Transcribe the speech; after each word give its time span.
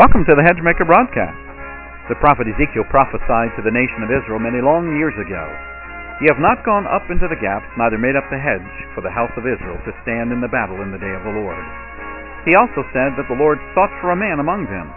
Welcome 0.00 0.24
to 0.32 0.32
the 0.32 0.40
Hedgemaker 0.40 0.88
broadcast. 0.88 1.36
The 2.08 2.16
prophet 2.24 2.48
Ezekiel 2.48 2.88
prophesied 2.88 3.52
to 3.52 3.60
the 3.60 3.68
nation 3.68 4.00
of 4.00 4.08
Israel 4.08 4.40
many 4.40 4.64
long 4.64 4.96
years 4.96 5.12
ago. 5.20 5.44
Ye 6.24 6.32
have 6.32 6.40
not 6.40 6.64
gone 6.64 6.88
up 6.88 7.04
into 7.12 7.28
the 7.28 7.36
gaps, 7.36 7.68
neither 7.76 8.00
made 8.00 8.16
up 8.16 8.24
the 8.32 8.40
hedge 8.40 8.72
for 8.96 9.04
the 9.04 9.12
house 9.12 9.28
of 9.36 9.44
Israel 9.44 9.76
to 9.84 9.92
stand 10.00 10.32
in 10.32 10.40
the 10.40 10.48
battle 10.48 10.80
in 10.80 10.88
the 10.88 10.96
day 10.96 11.12
of 11.12 11.20
the 11.28 11.36
Lord. 11.36 11.60
He 12.48 12.56
also 12.56 12.80
said 12.96 13.12
that 13.20 13.28
the 13.28 13.36
Lord 13.36 13.60
sought 13.76 13.92
for 14.00 14.16
a 14.16 14.16
man 14.16 14.40
among 14.40 14.72
them 14.72 14.88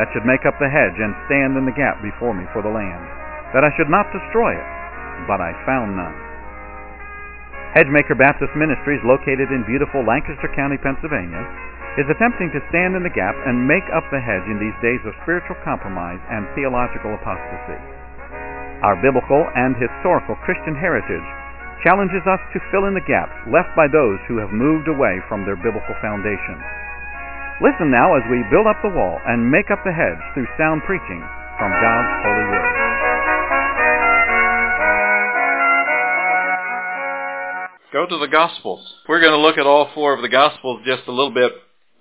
that 0.00 0.08
should 0.16 0.24
make 0.24 0.48
up 0.48 0.56
the 0.56 0.72
hedge 0.72 0.96
and 1.04 1.12
stand 1.28 1.60
in 1.60 1.68
the 1.68 1.76
gap 1.76 2.00
before 2.00 2.32
me 2.32 2.48
for 2.56 2.64
the 2.64 2.72
land, 2.72 3.04
that 3.52 3.60
I 3.60 3.68
should 3.76 3.92
not 3.92 4.08
destroy 4.08 4.56
it, 4.56 4.68
but 5.28 5.36
I 5.36 5.52
found 5.68 6.00
none. 6.00 6.16
Hedgemaker 7.76 8.16
Baptist 8.16 8.56
Ministries, 8.56 9.04
located 9.04 9.52
in 9.52 9.68
beautiful 9.68 10.00
Lancaster 10.00 10.48
County, 10.56 10.80
Pennsylvania, 10.80 11.44
is 11.96 12.04
attempting 12.12 12.52
to 12.52 12.60
stand 12.68 12.92
in 12.92 13.00
the 13.00 13.16
gap 13.16 13.32
and 13.48 13.64
make 13.64 13.84
up 13.96 14.04
the 14.12 14.20
hedge 14.20 14.44
in 14.52 14.60
these 14.60 14.76
days 14.84 15.00
of 15.08 15.16
spiritual 15.24 15.56
compromise 15.64 16.20
and 16.28 16.44
theological 16.52 17.16
apostasy. 17.16 17.80
Our 18.84 19.00
biblical 19.00 19.40
and 19.56 19.72
historical 19.80 20.36
Christian 20.44 20.76
heritage 20.76 21.24
challenges 21.80 22.20
us 22.28 22.40
to 22.52 22.60
fill 22.68 22.84
in 22.84 22.92
the 22.92 23.08
gaps 23.08 23.32
left 23.48 23.72
by 23.72 23.88
those 23.88 24.20
who 24.28 24.36
have 24.36 24.52
moved 24.52 24.92
away 24.92 25.24
from 25.24 25.48
their 25.48 25.56
biblical 25.56 25.96
foundation. 26.04 26.60
Listen 27.64 27.88
now 27.88 28.12
as 28.12 28.24
we 28.28 28.44
build 28.52 28.68
up 28.68 28.76
the 28.84 28.92
wall 28.92 29.16
and 29.24 29.48
make 29.48 29.72
up 29.72 29.80
the 29.80 29.96
hedge 29.96 30.20
through 30.36 30.44
sound 30.60 30.84
preaching 30.84 31.24
from 31.56 31.72
God's 31.80 32.12
holy 32.20 32.46
word. 32.52 32.76
Go 37.96 38.04
to 38.04 38.18
the 38.20 38.28
Gospels. 38.28 38.84
We're 39.08 39.24
going 39.24 39.32
to 39.32 39.40
look 39.40 39.56
at 39.56 39.64
all 39.64 39.88
four 39.94 40.12
of 40.12 40.20
the 40.20 40.28
Gospels 40.28 40.84
just 40.84 41.08
a 41.08 41.12
little 41.12 41.32
bit 41.32 41.52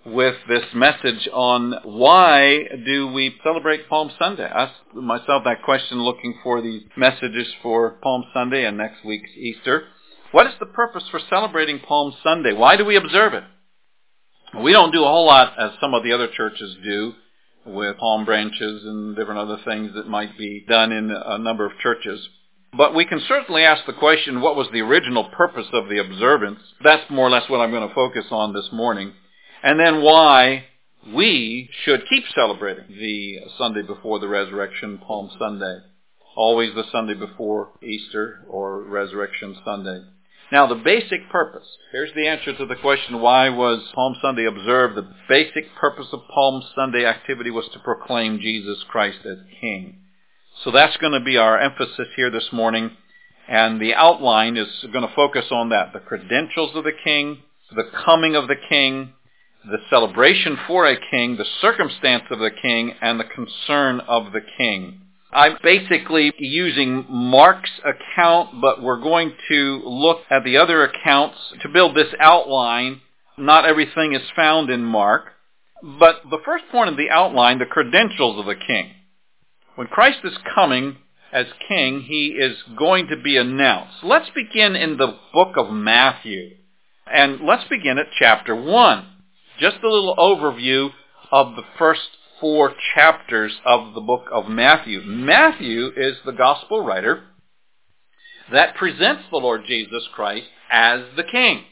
with 0.06 0.36
this 0.48 0.66
message 0.74 1.28
on 1.34 1.74
why 1.84 2.60
do 2.86 3.08
we 3.08 3.36
celebrate 3.44 3.90
Palm 3.90 4.12
Sunday. 4.20 4.46
I 4.46 4.66
asked 4.66 4.94
myself 4.94 5.44
that 5.46 5.64
question 5.64 6.02
looking 6.04 6.36
for 6.44 6.62
the 6.62 6.82
messages 6.96 7.48
for 7.64 7.92
Palm 8.04 8.24
Sunday 8.32 8.66
and 8.66 8.78
next 8.78 9.04
week's 9.04 9.32
Easter. 9.36 9.86
What 10.32 10.46
is 10.46 10.54
the 10.60 10.68
purpose 10.68 11.04
for 11.10 11.20
celebrating 11.30 11.80
Palm 11.80 12.14
Sunday? 12.24 12.54
Why 12.54 12.78
do 12.78 12.86
we 12.86 12.98
observe 12.98 13.34
it? 13.34 13.44
We 14.64 14.74
don't 14.74 14.92
do 14.92 15.04
a 15.04 15.08
whole 15.08 15.26
lot 15.26 15.60
as 15.60 15.72
some 15.82 15.96
of 15.96 16.04
the 16.04 16.14
other 16.14 16.28
churches 16.28 16.78
do 16.84 17.14
with 17.66 17.98
palm 17.98 18.26
branches 18.26 18.84
and 18.86 19.16
different 19.16 19.40
other 19.40 19.58
things 19.66 19.92
that 19.96 20.08
might 20.08 20.38
be 20.38 20.64
done 20.70 20.92
in 20.92 21.10
a 21.10 21.40
number 21.40 21.66
of 21.66 21.80
churches. 21.82 22.30
But 22.78 22.94
we 22.94 23.06
can 23.06 23.22
certainly 23.28 23.64
ask 23.64 23.86
the 23.88 23.94
question, 23.94 24.42
what 24.42 24.56
was 24.56 24.68
the 24.72 24.82
original 24.82 25.30
purpose 25.30 25.68
of 25.74 25.90
the 25.90 25.98
observance? 25.98 26.60
That's 26.84 27.10
more 27.10 27.28
or 27.28 27.32
less 27.32 27.50
what 27.50 27.60
I'm 27.60 27.72
going 27.72 27.88
to 27.88 27.96
focus 27.96 28.26
on 28.30 28.54
this 28.54 28.70
morning 28.72 29.14
and 29.66 29.80
then 29.80 30.04
why 30.04 30.64
we 31.12 31.68
should 31.84 32.04
keep 32.08 32.24
celebrating 32.36 32.86
the 32.88 33.40
Sunday 33.58 33.82
before 33.82 34.20
the 34.20 34.28
resurrection, 34.28 35.00
Palm 35.00 35.32
Sunday, 35.40 35.80
always 36.36 36.76
the 36.76 36.84
Sunday 36.92 37.16
before 37.16 37.72
Easter 37.82 38.46
or 38.48 38.84
Resurrection 38.84 39.58
Sunday. 39.66 40.04
Now, 40.52 40.68
the 40.68 40.76
basic 40.76 41.32
purpose, 41.32 41.66
here's 41.92 42.14
the 42.14 42.28
answer 42.28 42.56
to 42.56 42.66
the 42.68 42.76
question, 42.76 43.20
why 43.20 43.50
was 43.50 43.82
Palm 43.96 44.16
Sunday 44.22 44.46
observed? 44.46 44.98
The 44.98 45.10
basic 45.28 45.74
purpose 45.76 46.08
of 46.14 46.20
Palm 46.32 46.62
Sunday 46.76 47.04
activity 47.04 47.50
was 47.50 47.68
to 47.74 47.80
proclaim 47.80 48.40
Jesus 48.40 48.84
Christ 48.88 49.26
as 49.26 49.40
King. 49.60 49.98
So 50.64 50.70
that's 50.70 50.98
going 50.98 51.14
to 51.14 51.26
be 51.26 51.38
our 51.38 51.60
emphasis 51.60 52.10
here 52.16 52.30
this 52.30 52.50
morning, 52.52 52.92
and 53.48 53.82
the 53.82 53.96
outline 53.96 54.58
is 54.58 54.68
going 54.94 55.08
to 55.08 55.16
focus 55.16 55.46
on 55.50 55.70
that, 55.70 55.92
the 55.92 56.00
credentials 56.00 56.76
of 56.76 56.84
the 56.84 56.94
King, 57.04 57.40
the 57.76 57.90
coming 58.06 58.36
of 58.36 58.48
the 58.48 58.56
King, 58.70 59.14
the 59.68 59.80
celebration 59.90 60.58
for 60.68 60.86
a 60.86 60.98
king, 61.10 61.38
the 61.38 61.46
circumstance 61.62 62.24
of 62.30 62.40
the 62.40 62.52
king, 62.52 62.94
and 63.02 63.20
the 63.20 63.24
concern 63.24 64.00
of 64.02 64.32
the 64.32 64.42
king. 64.58 65.02
I'm 65.34 65.58
basically 65.62 66.32
using 66.38 67.06
Mark's 67.10 67.72
account, 67.84 68.62
but 68.62 68.82
we're 68.82 69.02
going 69.02 69.34
to 69.50 69.82
look 69.84 70.20
at 70.30 70.44
the 70.44 70.58
other 70.58 70.84
accounts 70.84 71.38
to 71.62 71.70
build 71.70 71.96
this 71.96 72.14
outline. 72.20 73.02
Not 73.38 73.66
everything 73.66 74.14
is 74.14 74.22
found 74.36 74.70
in 74.70 74.84
Mark. 74.86 75.26
But 75.84 76.22
the 76.30 76.40
first 76.46 76.66
point 76.72 76.90
of 76.90 76.96
the 76.96 77.10
outline, 77.10 77.60
the 77.60 77.66
credentials 77.66 78.40
of 78.40 78.46
the 78.46 78.56
king. 78.56 78.92
When 79.76 79.88
Christ 79.88 80.20
is 80.24 80.38
coming 80.54 80.98
as 81.34 81.48
king, 81.68 82.02
he 82.08 82.28
is 82.28 82.56
going 82.78 83.08
to 83.08 83.18
be 83.22 83.36
announced. 83.36 83.98
Let's 84.04 84.30
begin 84.34 84.76
in 84.76 84.98
the 84.98 85.18
book 85.34 85.58
of 85.58 85.70
Matthew. 85.70 86.52
And 87.12 87.42
let's 87.42 87.68
begin 87.68 87.98
at 87.98 88.08
chapter 88.18 88.56
1 88.56 89.06
just 89.60 89.78
a 89.84 89.90
little 89.90 90.16
overview 90.18 90.90
of 91.32 91.56
the 91.56 91.64
first 91.78 92.02
four 92.40 92.74
chapters 92.94 93.54
of 93.66 93.94
the 93.94 94.02
book 94.02 94.26
of 94.32 94.48
Matthew. 94.48 95.02
Matthew 95.02 95.92
is 95.96 96.18
the 96.26 96.32
gospel 96.32 96.84
writer 96.84 97.24
that 98.52 98.76
presents 98.76 99.24
the 99.32 99.38
Lord 99.38 99.62
Jesus 99.68 100.04
Christ 100.14 100.48
as 100.70 101.02
the 101.16 101.24
king. 101.24 101.64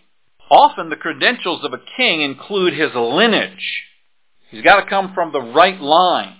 Often 0.49 0.89
the 0.89 0.95
credentials 0.95 1.63
of 1.63 1.73
a 1.73 1.81
king 1.97 2.21
include 2.21 2.73
his 2.73 2.91
lineage. 2.95 3.83
He's 4.50 4.63
got 4.63 4.81
to 4.81 4.89
come 4.89 5.13
from 5.13 5.31
the 5.31 5.41
right 5.41 5.79
line, 5.79 6.35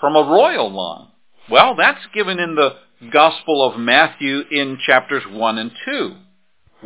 from 0.00 0.16
a 0.16 0.22
royal 0.22 0.72
line. 0.72 1.08
Well, 1.50 1.74
that's 1.76 2.06
given 2.14 2.38
in 2.38 2.54
the 2.54 2.76
Gospel 3.12 3.62
of 3.62 3.78
Matthew 3.78 4.40
in 4.50 4.78
chapters 4.84 5.22
1 5.30 5.58
and 5.58 5.70
2 5.84 6.16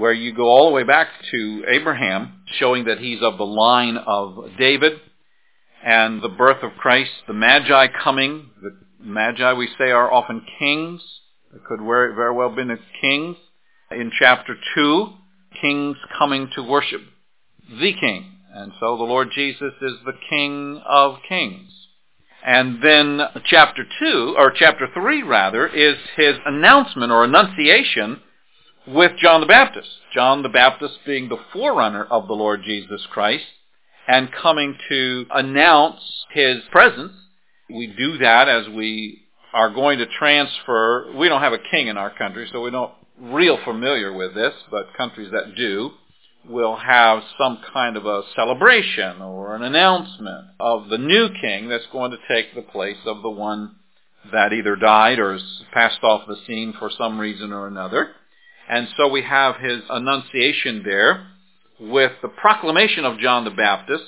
where 0.01 0.13
you 0.15 0.35
go 0.35 0.49
all 0.49 0.69
the 0.69 0.75
way 0.75 0.83
back 0.83 1.09
to 1.31 1.65
Abraham, 1.69 2.43
showing 2.59 2.87
that 2.87 2.99
he's 2.99 3.23
of 3.23 3.37
the 3.37 3.45
line 3.45 3.99
of 3.99 4.57
David, 4.59 4.95
and 5.85 6.23
the 6.23 6.29
birth 6.29 6.63
of 6.63 6.73
Christ, 6.79 7.11
the 7.27 7.35
Magi 7.35 7.87
coming. 8.03 8.51
The 8.63 8.77
Magi, 8.99 9.53
we 9.53 9.69
say, 9.79 9.91
are 9.91 10.11
often 10.11 10.43
kings. 10.59 11.03
It 11.55 11.63
could 11.69 11.81
very, 11.81 12.35
well 12.35 12.49
have 12.49 12.57
been 12.57 12.77
kings. 13.01 13.37
In 13.91 14.11
chapter 14.19 14.55
2, 14.75 15.07
kings 15.61 15.97
coming 16.19 16.49
to 16.55 16.63
worship 16.63 17.03
the 17.69 17.93
king. 17.93 18.25
And 18.55 18.73
so 18.81 18.97
the 18.97 19.05
Lord 19.05 19.29
Jesus 19.35 19.73
is 19.83 19.93
the 20.05 20.19
King 20.29 20.81
of 20.89 21.17
kings. 21.29 21.71
And 22.45 22.83
then 22.83 23.21
chapter 23.45 23.85
2, 24.01 24.35
or 24.39 24.51
chapter 24.51 24.89
3 24.93 25.23
rather, 25.23 25.67
is 25.67 25.97
his 26.17 26.37
announcement 26.47 27.13
or 27.13 27.25
annunciation 27.25 28.21
with 28.91 29.13
John 29.19 29.41
the 29.41 29.47
Baptist. 29.47 29.89
John 30.13 30.43
the 30.43 30.49
Baptist 30.49 30.99
being 31.07 31.29
the 31.29 31.39
forerunner 31.53 32.05
of 32.05 32.27
the 32.27 32.35
Lord 32.35 32.63
Jesus 32.65 33.07
Christ 33.11 33.45
and 34.09 34.33
coming 34.33 34.77
to 34.89 35.27
announce 35.31 36.01
his 36.33 36.59
presence. 36.73 37.13
We 37.69 37.87
do 37.87 38.19
that 38.19 38.49
as 38.49 38.69
we 38.69 39.23
are 39.53 39.71
going 39.71 39.99
to 39.99 40.07
transfer. 40.19 41.13
We 41.17 41.29
don't 41.29 41.43
have 41.43 41.53
a 41.53 41.71
king 41.71 41.87
in 41.87 41.97
our 41.97 42.11
country, 42.11 42.49
so 42.53 42.61
we're 42.61 42.71
not 42.71 42.97
real 43.21 43.59
familiar 43.65 44.13
with 44.13 44.35
this, 44.35 44.55
but 44.71 44.95
countries 44.97 45.31
that 45.33 45.55
do 45.57 45.91
will 46.49 46.75
have 46.75 47.23
some 47.39 47.61
kind 47.73 47.97
of 47.97 48.07
a 48.07 48.23
celebration 48.35 49.21
or 49.21 49.55
an 49.55 49.63
announcement 49.63 50.47
of 50.59 50.89
the 50.89 50.99
new 50.99 51.29
king 51.41 51.69
that's 51.69 51.87
going 51.93 52.11
to 52.11 52.17
take 52.29 52.55
the 52.55 52.63
place 52.63 52.97
of 53.05 53.23
the 53.23 53.31
one 53.31 53.77
that 54.33 54.53
either 54.53 54.75
died 54.75 55.19
or 55.19 55.35
has 55.35 55.63
passed 55.73 56.03
off 56.03 56.27
the 56.27 56.37
scene 56.47 56.75
for 56.79 56.91
some 56.97 57.19
reason 57.19 57.53
or 57.53 57.67
another. 57.67 58.11
And 58.71 58.87
so 58.97 59.09
we 59.09 59.23
have 59.23 59.57
his 59.57 59.83
annunciation 59.91 60.83
there 60.85 61.27
with 61.81 62.13
the 62.23 62.29
proclamation 62.29 63.05
of 63.05 63.19
John 63.19 63.45
the 63.45 63.51
Baptist 63.51 64.05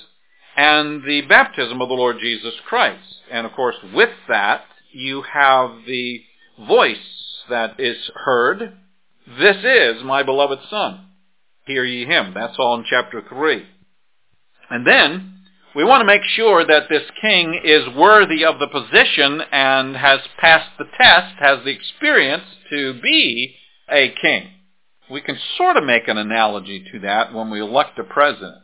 and 0.55 1.03
the 1.03 1.21
baptism 1.27 1.81
of 1.81 1.89
the 1.89 1.95
Lord 1.95 2.15
Jesus 2.21 2.53
Christ. 2.65 3.03
And 3.29 3.45
of 3.45 3.51
course, 3.51 3.75
with 3.93 4.11
that, 4.29 4.61
you 4.93 5.21
have 5.23 5.71
the 5.85 6.21
voice 6.65 7.43
that 7.49 7.77
is 7.77 8.09
heard. 8.15 8.77
This 9.37 9.57
is 9.65 10.01
my 10.01 10.23
beloved 10.23 10.59
Son. 10.69 11.07
Hear 11.65 11.83
ye 11.83 12.05
him. 12.05 12.33
That's 12.33 12.55
all 12.57 12.75
in 12.75 12.85
chapter 12.89 13.21
3. 13.27 13.65
And 14.69 14.87
then, 14.87 15.39
we 15.75 15.83
want 15.83 15.99
to 15.99 16.05
make 16.05 16.23
sure 16.23 16.65
that 16.65 16.87
this 16.89 17.03
king 17.19 17.59
is 17.65 17.93
worthy 17.97 18.45
of 18.45 18.59
the 18.59 18.67
position 18.67 19.41
and 19.51 19.97
has 19.97 20.19
passed 20.39 20.69
the 20.77 20.85
test, 20.97 21.35
has 21.39 21.65
the 21.65 21.71
experience 21.71 22.43
to 22.69 23.01
be 23.01 23.55
a 23.89 24.13
king. 24.21 24.49
We 25.09 25.21
can 25.21 25.37
sort 25.57 25.77
of 25.77 25.83
make 25.83 26.07
an 26.07 26.17
analogy 26.17 26.85
to 26.91 26.99
that 26.99 27.33
when 27.33 27.49
we 27.49 27.59
elect 27.59 27.99
a 27.99 28.03
president. 28.03 28.57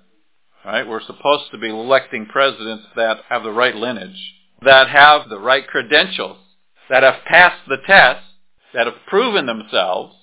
Right? 0.65 0.87
We're 0.87 1.01
supposed 1.01 1.51
to 1.51 1.57
be 1.57 1.69
electing 1.69 2.25
presidents 2.25 2.85
that 2.95 3.17
have 3.29 3.43
the 3.43 3.51
right 3.51 3.75
lineage, 3.75 4.33
that 4.61 4.89
have 4.89 5.29
the 5.29 5.39
right 5.39 5.65
credentials, 5.65 6.37
that 6.89 7.03
have 7.03 7.23
passed 7.25 7.61
the 7.67 7.77
test, 7.85 8.23
that 8.73 8.85
have 8.85 9.05
proven 9.07 9.45
themselves. 9.45 10.15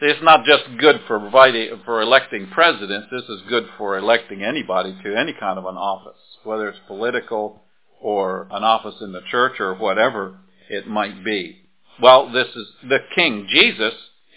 See, 0.00 0.06
it's 0.06 0.22
not 0.22 0.44
just 0.44 0.64
good 0.78 1.00
for 1.06 1.18
providing, 1.18 1.80
for 1.84 2.00
electing 2.00 2.48
presidents. 2.48 3.08
This 3.10 3.28
is 3.28 3.42
good 3.48 3.64
for 3.76 3.96
electing 3.96 4.42
anybody 4.42 4.96
to 5.04 5.16
any 5.16 5.32
kind 5.32 5.58
of 5.58 5.66
an 5.66 5.76
office, 5.76 6.20
whether 6.42 6.68
it's 6.68 6.78
political 6.86 7.62
or 8.00 8.48
an 8.50 8.64
office 8.64 8.96
in 9.00 9.12
the 9.12 9.22
church 9.30 9.60
or 9.60 9.74
whatever 9.74 10.38
it 10.68 10.86
might 10.86 11.24
be. 11.24 11.60
Well, 12.00 12.30
this 12.32 12.48
is 12.54 12.66
the 12.88 12.98
King 13.14 13.46
Jesus 13.48 13.94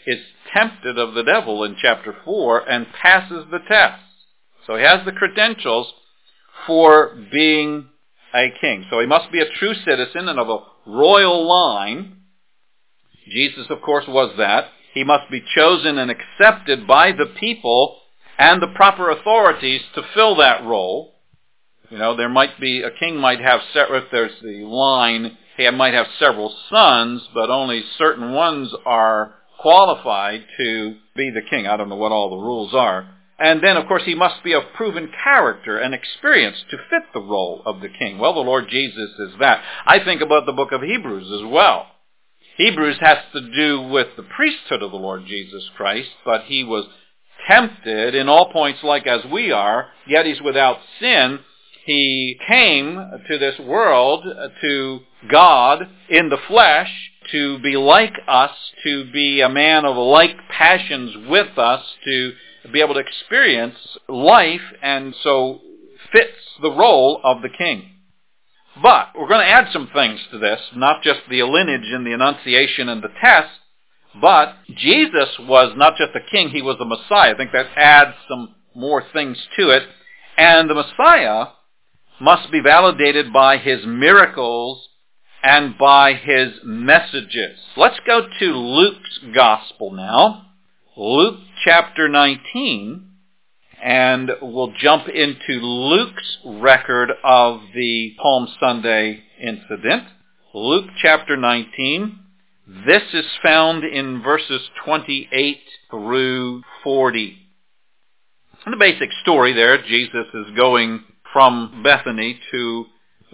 is 0.08 0.20
tempted 0.54 0.98
of 0.98 1.14
the 1.14 1.24
devil 1.24 1.66
in 1.66 1.76
chapter 1.80 2.16
4 2.24 2.68
and 2.70 2.88
passes 3.00 3.46
the 3.52 3.60
test. 3.68 4.02
So 4.66 4.78
he 4.78 4.84
has 4.84 5.06
the 5.06 5.12
credentials 5.12 5.94
for 6.66 7.16
being 7.32 7.90
a 8.34 8.48
king. 8.60 8.86
So 8.90 9.02
he 9.02 9.06
must 9.06 9.32
be 9.32 9.42
a 9.42 9.50
true 9.60 9.74
citizen 9.74 10.30
and 10.30 10.40
of 10.40 10.50
a 10.50 10.90
royal 10.90 11.48
line. 11.48 12.22
Jesus, 13.30 13.68
of 13.70 13.82
course, 13.82 14.06
was 14.08 14.34
that. 14.38 14.70
He 14.94 15.04
must 15.04 15.30
be 15.30 15.44
chosen 15.56 15.98
and 15.98 16.10
accepted 16.10 16.88
by 16.88 17.12
the 17.12 17.34
people 17.40 18.00
and 18.40 18.62
the 18.62 18.74
proper 18.76 19.10
authorities 19.10 19.82
to 19.96 20.02
fill 20.14 20.38
that 20.38 20.64
role. 20.64 21.16
You 21.90 21.98
know, 21.98 22.16
there 22.16 22.30
might 22.30 22.60
be, 22.60 22.82
a 22.82 22.92
king 22.98 23.18
might 23.18 23.42
have, 23.42 23.60
if 23.76 24.06
there's 24.12 24.40
the 24.42 24.66
line, 24.66 25.38
he 25.58 25.70
might 25.72 25.94
have 25.94 26.08
several 26.20 26.56
sons, 26.70 27.28
but 27.34 27.50
only 27.50 27.84
certain 27.98 28.34
ones 28.34 28.74
are 28.86 29.36
qualified 29.68 30.46
to 30.56 30.96
be 31.14 31.30
the 31.30 31.42
king. 31.42 31.68
I 31.68 31.76
don't 31.76 31.90
know 31.90 31.98
what 31.98 32.14
all 32.14 32.30
the 32.30 32.38
rules 32.38 32.74
are. 32.74 33.06
And 33.38 33.62
then, 33.62 33.76
of 33.76 33.86
course, 33.86 34.04
he 34.06 34.16
must 34.16 34.42
be 34.42 34.54
of 34.54 34.64
proven 34.78 35.12
character 35.26 35.78
and 35.78 35.94
experience 35.94 36.56
to 36.72 36.78
fit 36.90 37.04
the 37.14 37.20
role 37.20 37.64
of 37.66 37.82
the 37.82 37.90
king. 37.90 38.18
Well, 38.18 38.34
the 38.34 38.40
Lord 38.40 38.70
Jesus 38.70 39.10
is 39.20 39.34
that. 39.42 39.62
I 39.86 40.02
think 40.06 40.22
about 40.22 40.46
the 40.46 40.54
book 40.54 40.72
of 40.72 40.82
Hebrews 40.82 41.30
as 41.30 41.52
well. 41.52 41.88
Hebrews 42.56 42.96
has 43.02 43.18
to 43.34 43.42
do 43.42 43.82
with 43.82 44.08
the 44.16 44.24
priesthood 44.24 44.82
of 44.82 44.92
the 44.92 44.98
Lord 44.98 45.26
Jesus 45.28 45.70
Christ, 45.76 46.12
but 46.24 46.44
he 46.46 46.64
was 46.64 46.86
tempted 47.46 48.16
in 48.16 48.30
all 48.30 48.54
points 48.54 48.80
like 48.84 49.06
as 49.06 49.26
we 49.30 49.52
are, 49.52 49.88
yet 50.08 50.26
he's 50.26 50.42
without 50.42 50.78
sin. 51.02 51.40
He 51.86 52.40
came 52.48 52.96
to 53.30 53.38
this 53.38 53.60
world, 53.60 54.24
to 54.62 55.00
God 55.30 55.90
in 56.10 56.30
the 56.30 56.40
flesh, 56.48 56.90
to 57.32 57.60
be 57.60 57.76
like 57.78 58.14
us, 58.28 58.52
to 58.84 59.12
be 59.12 59.42
a 59.42 59.50
man 59.50 59.86
of 59.86 59.96
like 59.98 60.38
passions 60.50 61.28
with 61.30 61.58
us, 61.58 61.84
to 62.06 62.34
be 62.72 62.82
able 62.82 62.94
to 62.96 63.00
experience 63.00 63.76
life, 64.08 64.62
and 64.82 65.16
so 65.24 65.62
fits 66.12 66.58
the 66.62 66.72
role 66.72 67.22
of 67.24 67.42
the 67.42 67.50
king. 67.50 67.92
But 68.82 69.10
we're 69.16 69.28
going 69.28 69.46
to 69.46 69.52
add 69.52 69.72
some 69.72 69.90
things 69.94 70.20
to 70.32 70.38
this, 70.38 70.60
not 70.76 71.02
just 71.02 71.22
the 71.30 71.44
lineage 71.44 71.92
and 71.92 72.06
the 72.06 72.14
Annunciation 72.14 72.90
and 72.90 73.02
the 73.02 73.10
test, 73.22 73.50
but 74.22 74.56
Jesus 74.76 75.30
was 75.40 75.74
not 75.76 75.96
just 75.98 76.16
a 76.16 76.32
king, 76.32 76.50
he 76.50 76.62
was 76.62 76.78
the 76.78 76.86
Messiah. 76.86 77.34
I 77.34 77.38
think 77.38 77.52
that 77.52 77.68
adds 77.76 78.16
some 78.30 78.56
more 78.76 79.04
things 79.14 79.38
to 79.58 79.70
it. 79.70 79.84
And 80.38 80.70
the 80.70 80.76
Messiah 80.76 81.48
must 82.20 82.52
be 82.52 82.60
validated 82.60 83.34
by 83.34 83.58
his 83.58 83.86
miracles 83.86 84.87
and 85.48 85.78
by 85.78 86.14
his 86.14 86.60
messages. 86.66 87.58
Let's 87.78 88.02
go 88.06 88.28
to 88.38 88.46
Luke's 88.46 89.20
Gospel 89.34 89.92
now. 89.92 90.48
Luke 90.98 91.40
chapter 91.64 92.10
19, 92.10 93.10
and 93.82 94.30
we'll 94.42 94.74
jump 94.78 95.08
into 95.08 95.66
Luke's 95.66 96.40
record 96.46 97.12
of 97.24 97.62
the 97.74 98.14
Palm 98.22 98.50
Sunday 98.60 99.24
incident. 99.42 100.04
Luke 100.54 100.90
chapter 101.02 101.38
19. 101.38 102.20
This 102.86 103.04
is 103.14 103.26
found 103.42 103.86
in 103.86 104.22
verses 104.22 104.70
28 104.84 105.60
through 105.90 106.62
40. 106.84 107.38
And 108.66 108.74
the 108.74 108.78
basic 108.78 109.12
story 109.22 109.54
there, 109.54 109.82
Jesus 109.82 110.28
is 110.34 110.58
going 110.58 111.06
from 111.32 111.84
Bethany 111.86 112.38
to 112.52 112.88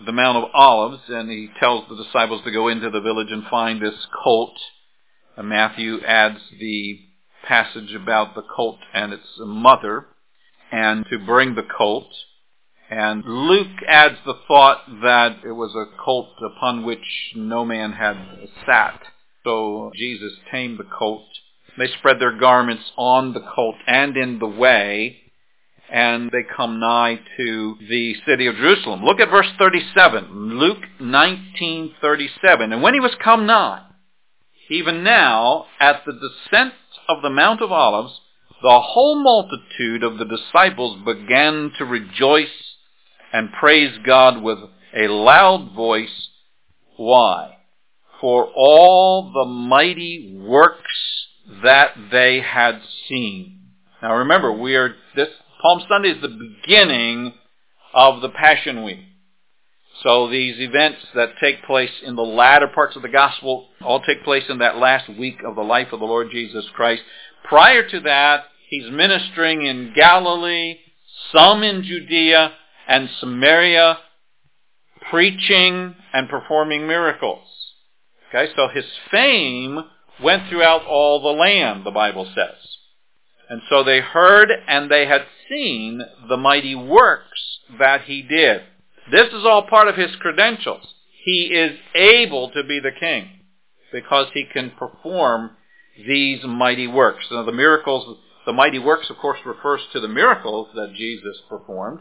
the 0.06 0.12
Mount 0.12 0.38
of 0.38 0.50
Olives, 0.54 1.04
and 1.08 1.30
he 1.30 1.50
tells 1.60 1.88
the 1.88 2.04
disciples 2.04 2.42
to 2.44 2.52
go 2.52 2.68
into 2.68 2.90
the 2.90 3.02
village 3.02 3.32
and 3.32 3.46
find 3.48 3.82
this 3.82 4.08
colt. 4.24 4.58
And 5.38 5.50
Matthew 5.50 6.02
adds 6.06 6.40
the 6.60 7.00
passage 7.48 7.94
about 7.94 8.36
the 8.36 8.44
colt 8.44 8.80
and 8.94 9.14
its 9.14 9.28
mother, 9.40 10.08
and 10.72 11.06
to 11.10 11.20
bring 11.20 11.56
the 11.56 11.64
colt. 11.78 12.08
And 12.90 13.24
Luke 13.26 13.82
adds 13.88 14.18
the 14.26 14.40
thought 14.48 14.84
that 15.02 15.38
it 15.46 15.52
was 15.52 15.76
a 15.76 15.98
colt 16.04 16.30
upon 16.44 16.86
which 16.86 17.34
no 17.36 17.66
man 17.66 17.94
had 17.94 18.18
sat. 18.66 19.02
So 19.44 19.92
Jesus 19.96 20.34
tamed 20.52 20.80
the 20.80 20.84
colt. 20.84 21.26
They 21.78 21.88
spread 21.88 22.20
their 22.20 22.38
garments 22.38 22.92
on 22.98 23.34
the 23.34 23.42
colt 23.42 23.76
and 23.88 24.16
in 24.16 24.40
the 24.40 24.48
way, 24.48 25.23
and 25.94 26.32
they 26.32 26.42
come 26.58 26.80
nigh 26.80 27.20
to 27.38 27.78
the 27.88 28.16
city 28.26 28.48
of 28.48 28.56
Jerusalem. 28.56 29.06
Look 29.06 29.20
at 29.20 29.30
verse 29.30 29.50
37, 29.60 30.58
Luke 30.58 30.84
19:37. 31.00 32.74
And 32.74 32.82
when 32.82 32.96
he 32.96 33.00
was 33.00 33.14
come 33.24 33.46
nigh, 33.46 33.84
even 34.72 35.04
now 35.04 35.68
at 35.80 36.04
the 36.04 36.14
descent 36.14 36.74
of 37.08 37.22
the 37.22 37.30
Mount 37.30 37.62
of 37.62 37.72
Olives, 37.72 38.20
the 38.64 38.80
whole 38.82 39.22
multitude 39.22 40.02
of 40.04 40.18
the 40.18 40.26
disciples 40.26 40.98
began 41.06 41.72
to 41.78 41.86
rejoice 41.86 42.76
and 43.32 43.54
praise 43.54 43.96
God 44.04 44.42
with 44.42 44.58
a 44.96 45.08
loud 45.10 45.74
voice. 45.76 46.30
Why? 46.98 47.58
For 48.20 48.50
all 48.56 49.32
the 49.32 49.46
mighty 49.46 50.40
works 50.42 51.28
that 51.62 51.92
they 52.12 52.40
had 52.40 52.82
seen. 53.08 53.60
Now 54.02 54.16
remember, 54.16 54.52
we 54.52 54.76
are 54.76 54.96
this 55.16 55.30
Palm 55.64 55.82
Sunday 55.88 56.10
is 56.10 56.22
the 56.22 56.28
beginning 56.28 57.34
of 57.94 58.22
the 58.22 58.28
Passion 58.28 58.84
Week. 58.84 59.00
So 60.04 60.30
these 60.30 60.60
events 60.60 61.00
that 61.16 61.38
take 61.40 61.64
place 61.64 62.02
in 62.06 62.18
the 62.18 62.22
latter 62.22 62.68
parts 62.68 62.98
of 62.98 63.02
the 63.02 63.08
gospel 63.08 63.70
all 63.82 64.02
take 64.02 64.26
place 64.26 64.44
in 64.50 64.58
that 64.58 64.76
last 64.76 65.08
week 65.08 65.38
of 65.48 65.56
the 65.56 65.62
life 65.62 65.94
of 65.94 66.02
the 66.02 66.06
Lord 66.06 66.32
Jesus 66.32 66.66
Christ. 66.76 67.04
Prior 67.46 67.88
to 67.88 68.02
that, 68.02 68.44
he's 68.68 68.92
ministering 68.92 69.66
in 69.66 69.94
Galilee, 69.96 70.80
some 71.32 71.64
in 71.64 71.84
Judea 71.84 72.52
and 72.90 73.10
Samaria, 73.22 74.00
preaching 75.10 75.96
and 76.12 76.28
performing 76.28 76.88
miracles. 76.88 77.48
Okay, 78.28 78.52
so 78.54 78.68
his 78.68 78.86
fame 79.10 79.80
went 80.22 80.50
throughout 80.50 80.86
all 80.86 81.22
the 81.22 81.40
land, 81.40 81.86
the 81.86 81.92
Bible 81.92 82.30
says. 82.36 82.58
And 83.54 83.62
so 83.70 83.84
they 83.84 84.00
heard 84.00 84.50
and 84.68 84.90
they 84.90 85.06
had 85.06 85.26
seen 85.48 86.02
the 86.28 86.38
mighty 86.38 86.74
works 86.74 87.60
that 87.78 88.06
he 88.06 88.24
did. 88.24 88.62
This 89.12 89.28
is 89.28 89.46
all 89.46 89.68
part 89.68 89.88
of 89.88 89.96
his 89.96 90.16
credentials. 90.16 90.96
He 91.24 91.52
is 91.54 91.78
able 91.94 92.50
to 92.50 92.64
be 92.64 92.80
the 92.80 93.00
king 93.00 93.28
because 93.92 94.26
he 94.34 94.46
can 94.52 94.72
perform 94.72 95.52
these 95.96 96.44
mighty 96.44 96.88
works. 96.88 97.28
Now 97.30 97.44
the 97.44 97.52
miracles, 97.52 98.18
the 98.48 98.54
mighty 98.54 98.80
works 98.80 99.12
of 99.12 99.18
course 99.18 99.38
refers 99.46 99.82
to 99.94 100.00
the 100.00 100.08
miracles 100.08 100.70
that 100.74 100.96
Jesus 100.96 101.38
performed. 101.48 102.00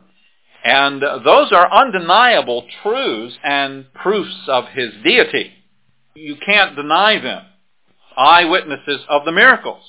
And 0.64 1.02
those 1.02 1.52
are 1.52 1.71
undeniable 1.71 2.64
truths 2.82 3.37
and 3.44 3.92
proofs 3.92 4.49
of 4.49 4.68
his 4.68 4.94
deity. 5.04 5.52
You 6.14 6.37
can't 6.37 6.75
deny 6.75 7.21
them. 7.21 7.42
Eyewitnesses 8.16 9.02
of 9.06 9.26
the 9.26 9.32
miracles. 9.32 9.85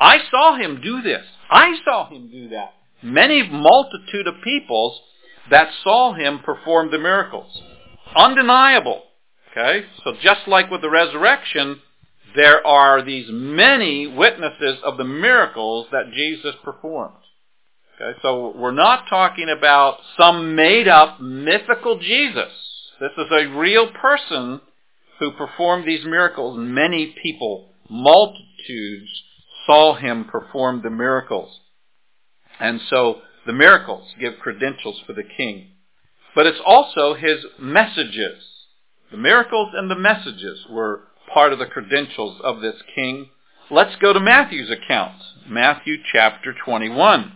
I 0.00 0.18
saw 0.30 0.56
him 0.56 0.80
do 0.82 1.02
this. 1.02 1.24
I 1.50 1.74
saw 1.84 2.08
him 2.08 2.30
do 2.30 2.48
that. 2.48 2.72
Many 3.02 3.48
multitude 3.48 4.26
of 4.26 4.42
peoples 4.42 5.00
that 5.50 5.68
saw 5.84 6.14
him 6.14 6.40
perform 6.40 6.90
the 6.90 6.98
miracles. 6.98 7.62
Undeniable. 8.16 9.02
Okay? 9.50 9.86
So 10.04 10.14
just 10.22 10.46
like 10.46 10.70
with 10.70 10.80
the 10.80 10.90
resurrection, 10.90 11.80
there 12.34 12.64
are 12.66 13.04
these 13.04 13.26
many 13.30 14.06
witnesses 14.06 14.78
of 14.84 14.96
the 14.96 15.04
miracles 15.04 15.86
that 15.92 16.12
Jesus 16.14 16.54
performed. 16.64 17.14
Okay? 18.00 18.18
So 18.22 18.54
we're 18.56 18.70
not 18.70 19.04
talking 19.08 19.48
about 19.48 19.98
some 20.16 20.54
made 20.54 20.88
up 20.88 21.20
mythical 21.20 21.98
Jesus. 21.98 22.52
This 23.00 23.12
is 23.18 23.30
a 23.30 23.58
real 23.58 23.90
person 23.92 24.60
who 25.18 25.32
performed 25.32 25.86
these 25.86 26.04
miracles. 26.04 26.56
Many 26.58 27.14
people, 27.22 27.70
multitudes, 27.88 29.10
saw 29.70 29.94
him 29.94 30.24
perform 30.24 30.82
the 30.82 30.90
miracles. 30.90 31.60
And 32.58 32.80
so 32.90 33.18
the 33.46 33.52
miracles 33.52 34.08
give 34.18 34.40
credentials 34.40 35.00
for 35.06 35.12
the 35.12 35.22
king. 35.22 35.68
But 36.34 36.46
it's 36.46 36.60
also 36.66 37.14
his 37.14 37.44
messages. 37.56 38.42
The 39.12 39.16
miracles 39.16 39.68
and 39.74 39.88
the 39.88 39.94
messages 39.94 40.66
were 40.68 41.02
part 41.32 41.52
of 41.52 41.60
the 41.60 41.66
credentials 41.66 42.40
of 42.42 42.60
this 42.60 42.82
king. 42.96 43.28
Let's 43.70 43.94
go 44.00 44.12
to 44.12 44.18
Matthew's 44.18 44.70
account. 44.70 45.22
Matthew 45.48 45.98
chapter 46.12 46.52
21. 46.64 47.32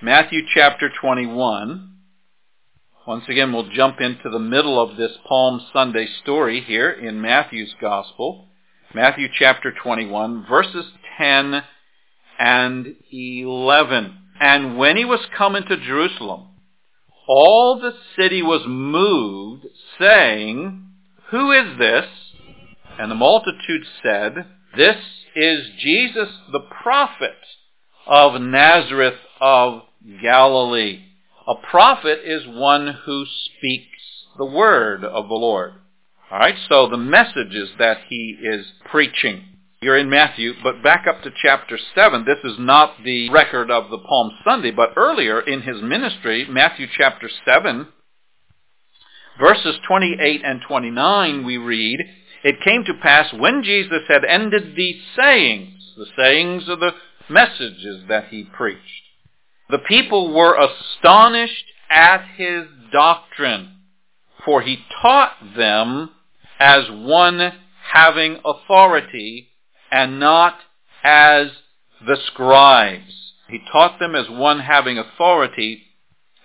Matthew 0.00 0.40
chapter 0.54 0.90
21. 0.98 1.90
Once 3.06 3.24
again, 3.28 3.52
we'll 3.52 3.68
jump 3.68 4.00
into 4.00 4.30
the 4.30 4.38
middle 4.38 4.80
of 4.80 4.96
this 4.96 5.12
Palm 5.28 5.60
Sunday 5.70 6.06
story 6.22 6.62
here 6.66 6.90
in 6.90 7.20
Matthew's 7.20 7.74
Gospel. 7.78 8.48
Matthew 8.94 9.28
chapter 9.38 9.70
21, 9.70 10.46
verses 10.48 10.86
10 11.18 11.62
and 12.38 12.96
11. 13.10 14.18
And 14.40 14.76
when 14.76 14.96
he 14.96 15.04
was 15.04 15.26
come 15.36 15.56
into 15.56 15.76
Jerusalem, 15.76 16.48
all 17.26 17.80
the 17.80 17.94
city 18.16 18.42
was 18.42 18.62
moved, 18.66 19.66
saying, 19.98 20.86
Who 21.30 21.52
is 21.52 21.78
this? 21.78 22.06
And 22.98 23.10
the 23.10 23.16
multitude 23.16 23.86
said, 24.02 24.46
This 24.76 24.96
is 25.34 25.70
Jesus 25.78 26.28
the 26.52 26.60
prophet 26.82 27.38
of 28.06 28.40
Nazareth 28.40 29.18
of 29.40 29.82
Galilee. 30.22 31.02
A 31.46 31.54
prophet 31.54 32.20
is 32.24 32.46
one 32.46 32.98
who 33.04 33.24
speaks 33.26 33.88
the 34.36 34.44
word 34.44 35.04
of 35.04 35.28
the 35.28 35.34
Lord. 35.34 35.74
All 36.30 36.38
right, 36.38 36.56
so 36.68 36.88
the 36.88 36.96
message 36.96 37.54
is 37.54 37.70
that 37.78 37.98
he 38.08 38.38
is 38.42 38.66
preaching. 38.90 39.44
You're 39.84 39.98
in 39.98 40.08
Matthew, 40.08 40.54
but 40.62 40.82
back 40.82 41.06
up 41.06 41.22
to 41.24 41.30
chapter 41.42 41.78
7. 41.94 42.24
This 42.24 42.38
is 42.42 42.56
not 42.58 43.04
the 43.04 43.28
record 43.28 43.70
of 43.70 43.90
the 43.90 43.98
Palm 43.98 44.30
Sunday, 44.42 44.70
but 44.70 44.94
earlier 44.96 45.42
in 45.42 45.60
his 45.60 45.82
ministry, 45.82 46.46
Matthew 46.48 46.86
chapter 46.96 47.28
7, 47.44 47.88
verses 49.38 49.76
28 49.86 50.40
and 50.42 50.62
29, 50.66 51.44
we 51.44 51.58
read, 51.58 52.00
It 52.42 52.62
came 52.64 52.84
to 52.86 52.94
pass 53.02 53.30
when 53.34 53.62
Jesus 53.62 54.04
had 54.08 54.24
ended 54.24 54.74
these 54.74 55.02
sayings, 55.14 55.92
the 55.98 56.06
sayings 56.16 56.66
of 56.66 56.80
the 56.80 56.92
messages 57.28 58.04
that 58.08 58.28
he 58.28 58.42
preached, 58.42 58.80
the 59.68 59.80
people 59.86 60.32
were 60.32 60.56
astonished 60.56 61.66
at 61.90 62.24
his 62.38 62.64
doctrine, 62.90 63.80
for 64.46 64.62
he 64.62 64.78
taught 65.02 65.32
them 65.54 66.08
as 66.58 66.84
one 66.90 67.52
having 67.92 68.38
authority 68.46 69.50
and 69.94 70.18
not 70.18 70.56
as 71.04 71.46
the 72.04 72.16
scribes. 72.26 73.32
He 73.48 73.60
taught 73.70 74.00
them 74.00 74.16
as 74.16 74.28
one 74.28 74.58
having 74.58 74.98
authority 74.98 75.82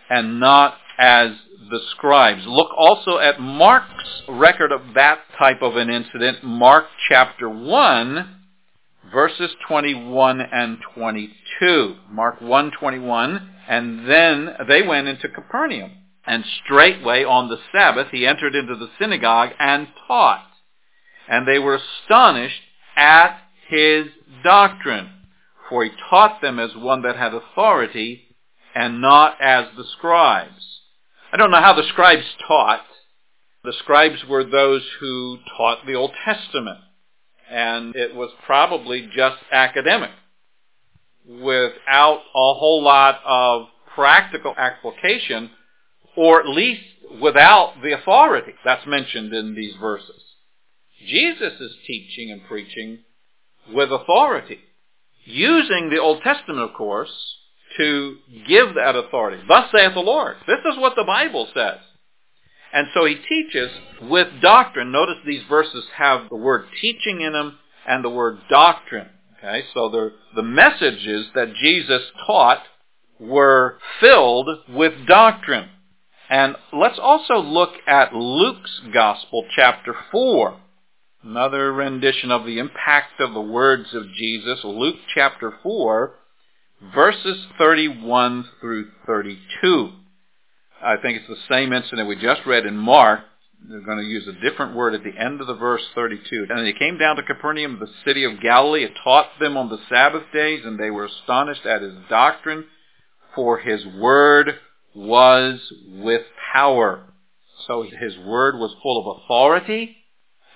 and 0.07 0.39
not 0.39 0.75
as 0.99 1.31
the 1.71 1.79
scribes. 1.91 2.43
Look 2.45 2.69
also 2.77 3.17
at 3.17 3.39
Mark's 3.39 4.21
record 4.29 4.71
of 4.71 4.93
that 4.93 5.21
type 5.39 5.63
of 5.63 5.77
an 5.77 5.89
incident, 5.89 6.43
Mark 6.43 6.85
chapter 7.09 7.49
1, 7.49 8.35
verses 9.11 9.49
21 9.67 10.41
and 10.41 10.77
22. 10.93 11.95
Mark 12.11 12.41
1, 12.41 12.71
21, 12.79 13.49
and 13.67 14.07
then 14.07 14.49
they 14.67 14.83
went 14.83 15.07
into 15.07 15.27
Capernaum. 15.27 15.93
And 16.27 16.43
straightway 16.63 17.23
on 17.23 17.49
the 17.49 17.57
Sabbath 17.71 18.09
he 18.11 18.27
entered 18.27 18.53
into 18.53 18.75
the 18.75 18.89
synagogue 18.99 19.49
and 19.57 19.87
taught. 20.07 20.45
And 21.27 21.47
they 21.47 21.57
were 21.57 21.79
astonished 21.79 22.61
at 22.99 23.39
his 23.69 24.07
doctrine. 24.43 25.09
For 25.69 25.85
he 25.85 25.91
taught 26.09 26.41
them 26.41 26.59
as 26.59 26.75
one 26.75 27.03
that 27.03 27.15
had 27.15 27.33
authority 27.33 28.35
and 28.75 29.01
not 29.01 29.37
as 29.41 29.65
the 29.77 29.85
scribes. 29.97 30.81
I 31.31 31.37
don't 31.37 31.51
know 31.51 31.61
how 31.61 31.73
the 31.73 31.87
scribes 31.87 32.25
taught. 32.47 32.81
The 33.63 33.73
scribes 33.79 34.25
were 34.27 34.43
those 34.43 34.83
who 34.99 35.37
taught 35.57 35.85
the 35.85 35.95
Old 35.95 36.11
Testament. 36.25 36.79
And 37.49 37.95
it 37.95 38.13
was 38.15 38.31
probably 38.45 39.09
just 39.15 39.37
academic 39.51 40.11
without 41.25 42.21
a 42.35 42.53
whole 42.53 42.83
lot 42.83 43.19
of 43.25 43.67
practical 43.95 44.53
application 44.57 45.51
or 46.15 46.39
at 46.39 46.49
least 46.49 46.81
without 47.21 47.75
the 47.81 47.93
authority 47.93 48.53
that's 48.65 48.85
mentioned 48.85 49.33
in 49.33 49.55
these 49.55 49.75
verses. 49.79 50.28
Jesus 51.07 51.53
is 51.59 51.75
teaching 51.85 52.31
and 52.31 52.41
preaching 52.47 52.99
with 53.73 53.91
authority, 53.91 54.59
using 55.25 55.89
the 55.89 55.99
Old 55.99 56.21
Testament, 56.21 56.59
of 56.59 56.73
course, 56.75 57.11
to 57.77 58.17
give 58.47 58.75
that 58.75 58.95
authority. 58.95 59.41
Thus 59.47 59.69
saith 59.71 59.93
the 59.93 59.99
Lord. 59.99 60.37
This 60.47 60.59
is 60.65 60.77
what 60.77 60.93
the 60.95 61.03
Bible 61.03 61.47
says. 61.53 61.79
And 62.73 62.87
so 62.93 63.05
he 63.05 63.15
teaches 63.15 63.71
with 64.01 64.27
doctrine. 64.41 64.91
Notice 64.91 65.15
these 65.25 65.43
verses 65.49 65.85
have 65.95 66.29
the 66.29 66.35
word 66.35 66.65
teaching 66.81 67.21
in 67.21 67.33
them 67.33 67.57
and 67.87 68.03
the 68.03 68.09
word 68.09 68.39
doctrine. 68.49 69.09
Okay, 69.37 69.63
so 69.73 69.89
the, 69.89 70.11
the 70.35 70.43
messages 70.43 71.27
that 71.33 71.53
Jesus 71.55 72.01
taught 72.27 72.61
were 73.19 73.77
filled 73.99 74.49
with 74.69 75.07
doctrine. 75.07 75.69
And 76.29 76.55
let's 76.71 76.99
also 77.01 77.39
look 77.39 77.71
at 77.87 78.13
Luke's 78.13 78.81
Gospel, 78.93 79.45
chapter 79.55 79.95
4. 80.11 80.59
Another 81.23 81.73
rendition 81.73 82.31
of 82.31 82.45
the 82.45 82.59
impact 82.59 83.19
of 83.19 83.33
the 83.33 83.41
words 83.41 83.93
of 83.93 84.09
Jesus, 84.13 84.61
Luke 84.63 84.95
chapter 85.13 85.53
4, 85.61 86.13
verses 86.95 87.45
31 87.57 88.45
through 88.61 88.87
32. 89.05 89.91
I 90.81 90.95
think 90.95 91.17
it's 91.17 91.27
the 91.27 91.53
same 91.53 91.73
incident 91.73 92.07
we 92.07 92.15
just 92.15 92.45
read 92.45 92.65
in 92.65 92.77
Mark. 92.77 93.19
They're 93.67 93.81
going 93.81 93.97
to 93.97 94.05
use 94.05 94.29
a 94.29 94.49
different 94.49 94.77
word 94.77 94.93
at 94.93 95.03
the 95.03 95.19
end 95.19 95.41
of 95.41 95.47
the 95.47 95.55
verse 95.55 95.81
32. 95.93 96.47
And 96.49 96.65
he 96.65 96.71
came 96.71 96.97
down 96.97 97.17
to 97.17 97.23
Capernaum, 97.23 97.79
the 97.79 97.91
city 98.05 98.23
of 98.23 98.39
Galilee, 98.41 98.85
and 98.85 98.95
taught 99.03 99.27
them 99.41 99.57
on 99.57 99.67
the 99.67 99.79
Sabbath 99.89 100.23
days, 100.31 100.61
and 100.63 100.79
they 100.79 100.89
were 100.89 101.07
astonished 101.07 101.65
at 101.65 101.81
his 101.81 101.95
doctrine, 102.09 102.63
for 103.35 103.57
his 103.57 103.85
word 103.85 104.55
was 104.95 105.59
with 105.85 106.21
power. 106.53 107.03
So 107.67 107.83
his 107.83 108.17
word 108.19 108.55
was 108.55 108.73
full 108.81 109.01
of 109.01 109.21
authority 109.21 109.97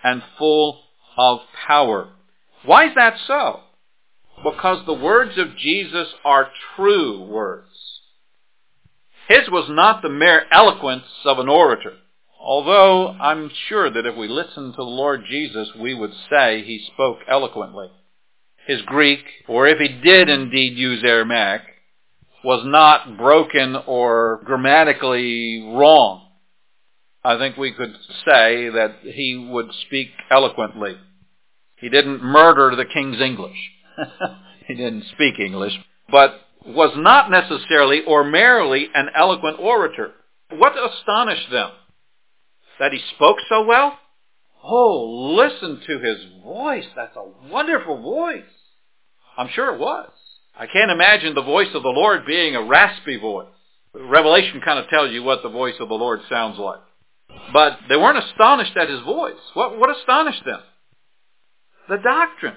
and 0.03 0.22
full 0.38 0.81
of 1.17 1.39
power. 1.67 2.10
Why 2.65 2.88
is 2.88 2.95
that 2.95 3.15
so? 3.25 3.62
Because 4.43 4.86
the 4.86 4.93
words 4.93 5.38
of 5.38 5.57
Jesus 5.57 6.07
are 6.25 6.51
true 6.75 7.24
words. 7.24 7.67
His 9.27 9.50
was 9.50 9.69
not 9.69 10.01
the 10.01 10.10
mere 10.10 10.45
eloquence 10.51 11.05
of 11.25 11.39
an 11.39 11.48
orator. 11.48 11.93
Although 12.39 13.10
I'm 13.10 13.50
sure 13.69 13.89
that 13.89 14.05
if 14.05 14.17
we 14.17 14.27
listened 14.27 14.74
to 14.74 14.77
the 14.77 14.83
Lord 14.83 15.24
Jesus, 15.29 15.69
we 15.79 15.93
would 15.93 16.12
say 16.29 16.62
he 16.62 16.86
spoke 16.93 17.19
eloquently. 17.27 17.88
His 18.67 18.81
Greek, 18.81 19.24
or 19.48 19.67
if 19.67 19.79
he 19.79 19.88
did 19.88 20.29
indeed 20.29 20.77
use 20.77 21.03
Aramaic, 21.05 21.62
was 22.43 22.63
not 22.65 23.17
broken 23.17 23.77
or 23.88 24.41
grammatically 24.43 25.74
wrong. 25.74 26.27
I 27.24 27.38
think 27.38 27.56
we 27.56 27.72
could 27.72 27.96
say 28.25 28.70
that 28.70 28.98
he 29.01 29.48
would 29.50 29.72
speak 29.86 30.10
eloquently. 30.30 30.98
He 31.77 31.89
didn't 31.89 32.22
murder 32.22 32.75
the 32.75 32.86
king's 32.86 33.22
English. 33.22 33.58
he 34.68 34.74
didn't 34.75 35.06
speak 35.13 35.39
English, 35.39 35.74
but 36.10 36.42
was 36.65 36.94
not 36.98 37.32
necessarily 37.32 38.01
or 38.06 38.24
merely 38.24 38.88
an 38.94 39.10
eloquent 39.15 39.60
orator. 39.60 40.12
What 40.50 40.74
astonished 40.77 41.50
them? 41.51 41.72
That 42.80 42.92
he 42.92 43.00
spoke 43.15 43.38
so 43.48 43.63
well? 43.65 43.98
Oh, 44.63 45.36
listen 45.36 45.82
to 45.88 46.00
his 46.00 46.18
voice. 46.44 46.86
That's 46.96 47.15
a 47.15 47.50
wonderful 47.50 48.01
voice. 48.01 48.44
I'm 49.38 49.50
sure 49.53 49.74
it 49.74 49.80
was. 49.80 50.10
I 50.58 50.68
can't 50.68 50.92
imagine 50.92 51.36
the 51.36 51.42
voice 51.42 51.74
of 51.74 51.84
the 51.84 51.89
Lord 51.89 52.25
being 52.25 52.56
a 52.56 52.63
raspy 52.63 53.18
voice. 53.18 53.48
Revelation 53.94 54.62
kind 54.63 54.80
of 54.80 54.89
tells 54.89 55.12
you 55.12 55.24
what 55.24 55.44
the 55.44 55.50
voice 55.50 55.75
of 55.80 55.89
the 55.89 55.96
Lord 55.96 56.22
sounds 56.30 56.58
like. 56.60 56.80
But 57.51 57.79
they 57.89 57.95
weren't 57.95 58.23
astonished 58.23 58.75
at 58.77 58.89
his 58.89 59.01
voice. 59.01 59.35
What, 59.53 59.77
what 59.77 59.95
astonished 59.95 60.43
them? 60.45 60.61
The 61.89 61.97
doctrine, 61.97 62.55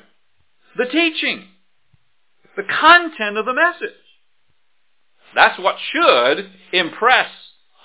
the 0.76 0.86
teaching, 0.86 1.44
the 2.56 2.62
content 2.62 3.36
of 3.36 3.44
the 3.44 3.54
message. 3.54 3.90
That's 5.34 5.58
what 5.58 5.76
should 5.92 6.50
impress 6.72 7.28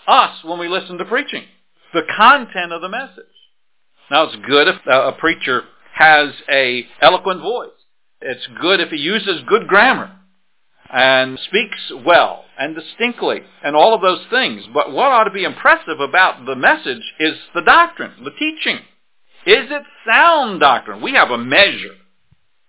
us 0.07 0.43
when 0.43 0.60
we 0.60 0.69
listen 0.69 0.98
to 1.00 1.05
preaching. 1.05 1.43
The 1.93 2.03
content 2.15 2.71
of 2.71 2.81
the 2.81 2.89
message. 2.89 3.25
Now 4.10 4.24
it's 4.24 4.36
good 4.48 4.67
if 4.67 4.75
a 4.86 5.13
preacher 5.13 5.63
has 5.93 6.29
a 6.50 6.86
eloquent 7.01 7.41
voice. 7.41 7.69
It's 8.21 8.48
good 8.62 8.79
if 8.79 8.89
he 8.89 8.98
uses 8.98 9.41
good 9.48 9.67
grammar 9.67 10.21
and 10.91 11.39
speaks 11.39 11.91
well 12.05 12.43
and 12.60 12.75
distinctly 12.75 13.41
and 13.63 13.75
all 13.75 13.93
of 13.93 14.01
those 14.01 14.25
things. 14.29 14.63
But 14.74 14.91
what 14.91 15.12
ought 15.12 15.24
to 15.24 15.31
be 15.31 15.43
impressive 15.43 16.00
about 16.00 16.45
the 16.45 16.55
message 16.55 17.03
is 17.19 17.36
the 17.55 17.62
doctrine, 17.62 18.24
the 18.24 18.31
teaching. 18.31 18.77
Is 19.45 19.71
it 19.71 19.83
sound 20.07 20.60
doctrine? 20.60 21.01
We 21.01 21.13
have 21.13 21.29
a 21.29 21.38
measure. 21.38 21.95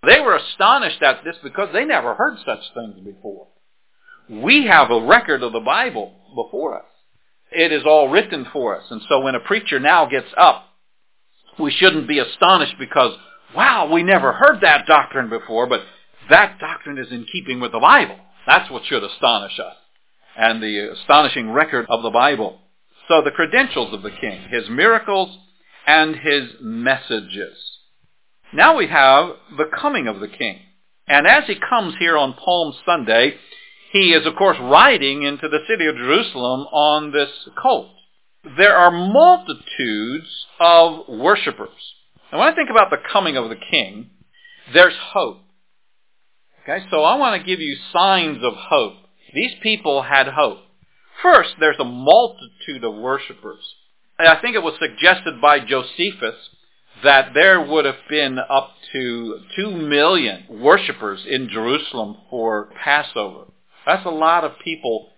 They 0.07 0.21
were 0.21 0.37
astonished 0.37 1.03
at 1.03 1.25
this 1.25 1.37
because 1.43 1.69
they 1.73 1.85
never 1.85 2.15
heard 2.15 2.39
such 2.45 2.61
things 2.75 2.99
before. 3.05 3.49
We 4.29 4.67
have 4.67 4.91
a 4.91 5.05
record 5.05 5.43
of 5.43 5.53
the 5.53 5.61
Bible 5.61 6.13
before 6.35 6.79
us. 6.79 6.87
It 7.51 7.73
is 7.73 7.83
all 7.85 8.09
written 8.09 8.47
for 8.53 8.77
us. 8.77 8.85
And 8.91 9.03
so 9.09 9.21
when 9.21 9.35
a 9.35 9.41
preacher 9.41 9.79
now 9.79 10.07
gets 10.07 10.29
up, 10.37 10.65
we 11.59 11.71
shouldn't 11.71 12.09
be 12.09 12.19
astonished 12.19 12.77
because 12.79 13.13
wow, 13.55 13.91
we 13.93 14.03
never 14.03 14.33
heard 14.33 14.61
that 14.63 14.87
doctrine 14.87 15.29
before, 15.29 15.67
but 15.67 15.83
that 16.31 16.59
doctrine 16.59 16.99
is 16.99 17.11
in 17.11 17.27
keeping 17.31 17.61
with 17.61 17.73
the 17.73 17.81
Bible. 17.81 18.17
That's 18.47 18.71
what 18.71 18.85
should 18.85 19.03
astonish 19.03 19.59
us. 19.59 19.77
And 20.37 20.63
the 20.63 20.93
astonishing 20.93 21.51
record 21.51 21.87
of 21.89 22.03
the 22.03 22.11
Bible. 22.11 22.59
So 23.09 23.23
the 23.23 23.31
credentials 23.31 23.93
of 23.93 24.03
the 24.03 24.11
king, 24.11 24.49
his 24.51 24.69
miracles, 24.71 25.37
and 25.87 26.17
his 26.17 26.51
messages. 26.61 27.57
Now 28.53 28.77
we 28.77 28.87
have 28.87 29.31
the 29.57 29.71
coming 29.81 30.07
of 30.07 30.21
the 30.21 30.29
king. 30.29 30.61
And 31.09 31.27
as 31.27 31.45
he 31.47 31.57
comes 31.57 31.95
here 31.99 32.17
on 32.17 32.35
Palm 32.35 32.73
Sunday, 32.87 33.35
he 33.93 34.13
is 34.13 34.27
of 34.27 34.37
course 34.37 34.57
riding 34.61 35.23
into 35.23 35.49
the 35.49 35.61
city 35.69 35.87
of 35.87 35.97
Jerusalem 35.97 36.67
on 36.73 37.13
this 37.13 37.31
colt. 37.61 37.91
There 38.57 38.77
are 38.77 38.91
multitudes 38.91 40.47
of 40.59 41.09
worshippers. 41.09 41.95
And 42.31 42.41
when 42.41 42.49
I 42.49 42.55
think 42.55 42.71
about 42.71 42.91
the 42.91 42.97
coming 43.13 43.37
of 43.37 43.51
the 43.51 43.57
king, 43.71 44.11
there's 44.73 44.97
hope. 45.13 45.39
Okay, 46.63 46.85
so 46.91 47.03
I 47.03 47.17
want 47.17 47.41
to 47.41 47.47
give 47.47 47.61
you 47.61 47.77
signs 47.93 48.39
of 48.45 48.53
hope. 48.55 48.95
These 49.35 49.55
people 49.63 50.03
had 50.03 50.29
hope. 50.29 50.59
First, 51.21 51.55
there's 51.59 51.79
a 51.81 51.85
multitude 51.85 52.85
of 52.85 52.95
worshipers. 52.95 53.75
I 54.19 54.41
think 54.41 54.55
it 54.55 54.63
was 54.63 54.79
suggested 54.79 55.41
by 55.41 55.59
Josephus 55.59 56.37
that 57.03 57.35
there 57.35 57.61
would 57.61 57.85
have 57.85 57.97
been 58.09 58.39
up 58.39 58.71
to 58.93 59.41
2 59.57 59.71
million 59.73 60.45
worshippers 60.49 61.25
in 61.29 61.49
Jerusalem 61.49 62.19
for 62.31 62.71
Passover. 62.85 63.47
That's 63.85 64.07
a 64.07 64.11
lot 64.11 64.45
of 64.45 64.53
people 64.63 65.09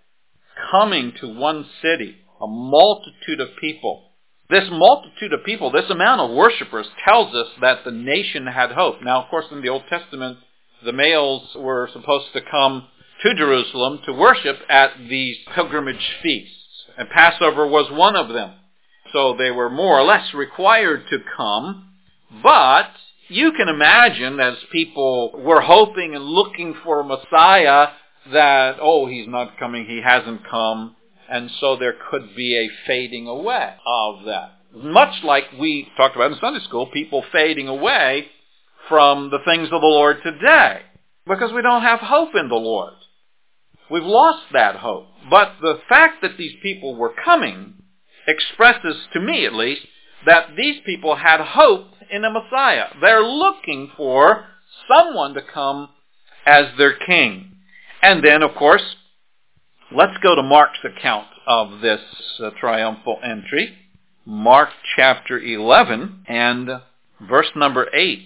coming 0.71 1.13
to 1.21 1.29
one 1.29 1.67
city, 1.83 2.17
a 2.41 2.47
multitude 2.47 3.41
of 3.41 3.49
people. 3.61 4.13
This 4.49 4.69
multitude 4.71 5.35
of 5.35 5.45
people, 5.45 5.71
this 5.71 5.91
amount 5.91 6.23
of 6.23 6.31
worshippers 6.31 6.87
tells 7.05 7.35
us 7.35 7.49
that 7.61 7.85
the 7.85 7.91
nation 7.91 8.47
had 8.47 8.73
hope. 8.73 9.03
Now, 9.03 9.23
of 9.23 9.29
course, 9.29 9.47
in 9.51 9.61
the 9.61 9.69
Old 9.69 9.85
Testament, 9.91 10.39
the 10.85 10.93
males 10.93 11.49
were 11.57 11.89
supposed 11.93 12.33
to 12.33 12.41
come 12.51 12.89
to 13.23 13.35
Jerusalem 13.35 14.01
to 14.07 14.13
worship 14.13 14.59
at 14.69 14.91
these 15.09 15.37
pilgrimage 15.55 16.17
feasts, 16.23 16.85
and 16.99 17.09
Passover 17.09 17.67
was 17.67 17.91
one 17.91 18.17
of 18.17 18.29
them. 18.29 18.53
So 19.13 19.35
they 19.37 19.51
were 19.51 19.71
more 19.71 19.99
or 19.99 20.05
less 20.05 20.35
required 20.35 21.05
to 21.11 21.19
come, 21.37 21.91
but 22.43 22.91
you 23.29 23.53
can 23.53 23.69
imagine 23.69 24.41
as 24.41 24.57
people 24.73 25.33
were 25.43 25.61
hoping 25.61 26.15
and 26.15 26.25
looking 26.25 26.75
for 26.85 27.01
a 27.01 27.05
Messiah 27.05 27.89
that, 28.33 28.77
oh, 28.81 29.07
he's 29.07 29.29
not 29.29 29.59
coming, 29.59 29.87
he 29.87 30.01
hasn't 30.03 30.49
come, 30.49 30.97
and 31.31 31.51
so 31.61 31.77
there 31.77 31.95
could 32.11 32.35
be 32.37 32.57
a 32.57 32.87
fading 32.87 33.27
away 33.27 33.75
of 33.87 34.25
that. 34.27 34.53
Much 34.75 35.23
like 35.23 35.45
we 35.59 35.89
talked 35.97 36.17
about 36.17 36.33
in 36.33 36.39
Sunday 36.41 36.65
school, 36.65 36.87
people 36.93 37.25
fading 37.33 37.69
away 37.69 38.27
from 38.89 39.31
the 39.31 39.39
things 39.45 39.67
of 39.67 39.81
the 39.81 39.87
Lord 39.87 40.19
today 40.23 40.83
because 41.27 41.53
we 41.53 41.63
don't 41.63 41.83
have 41.83 42.01
hope 42.01 42.35
in 42.35 42.49
the 42.49 42.55
Lord. 42.55 42.93
We've 43.91 44.03
lost 44.03 44.45
that 44.53 44.77
hope. 44.77 45.07
But 45.31 45.53
the 45.61 45.79
fact 45.89 46.23
that 46.23 46.37
these 46.39 46.55
people 46.63 46.97
were 46.97 47.13
coming 47.25 47.75
expresses, 48.27 48.97
to 49.13 49.21
me 49.21 49.47
at 49.47 49.55
least, 49.55 49.83
that 50.27 50.57
these 50.57 50.81
people 50.85 51.17
had 51.17 51.41
hope 51.41 51.87
in 52.11 52.25
a 52.25 52.31
Messiah. 52.31 52.87
They're 53.01 53.23
looking 53.23 53.91
for 53.97 54.47
someone 54.89 55.35
to 55.35 55.43
come 55.43 55.91
as 56.47 56.67
their 56.79 56.95
king. 56.95 57.57
And 58.03 58.25
then, 58.25 58.43
of 58.43 58.55
course, 58.55 58.97
let's 59.95 60.17
go 60.23 60.35
to 60.35 60.43
Mark's 60.43 60.79
account 60.85 61.27
of 61.47 61.81
this 61.81 62.01
uh, 62.43 62.51
triumphal 62.59 63.19
entry. 63.23 63.75
Mark 64.27 64.71
chapter 64.97 65.39
11 65.39 66.25
and 66.27 66.69
verse 67.29 67.51
number 67.55 67.89
8. 67.95 68.21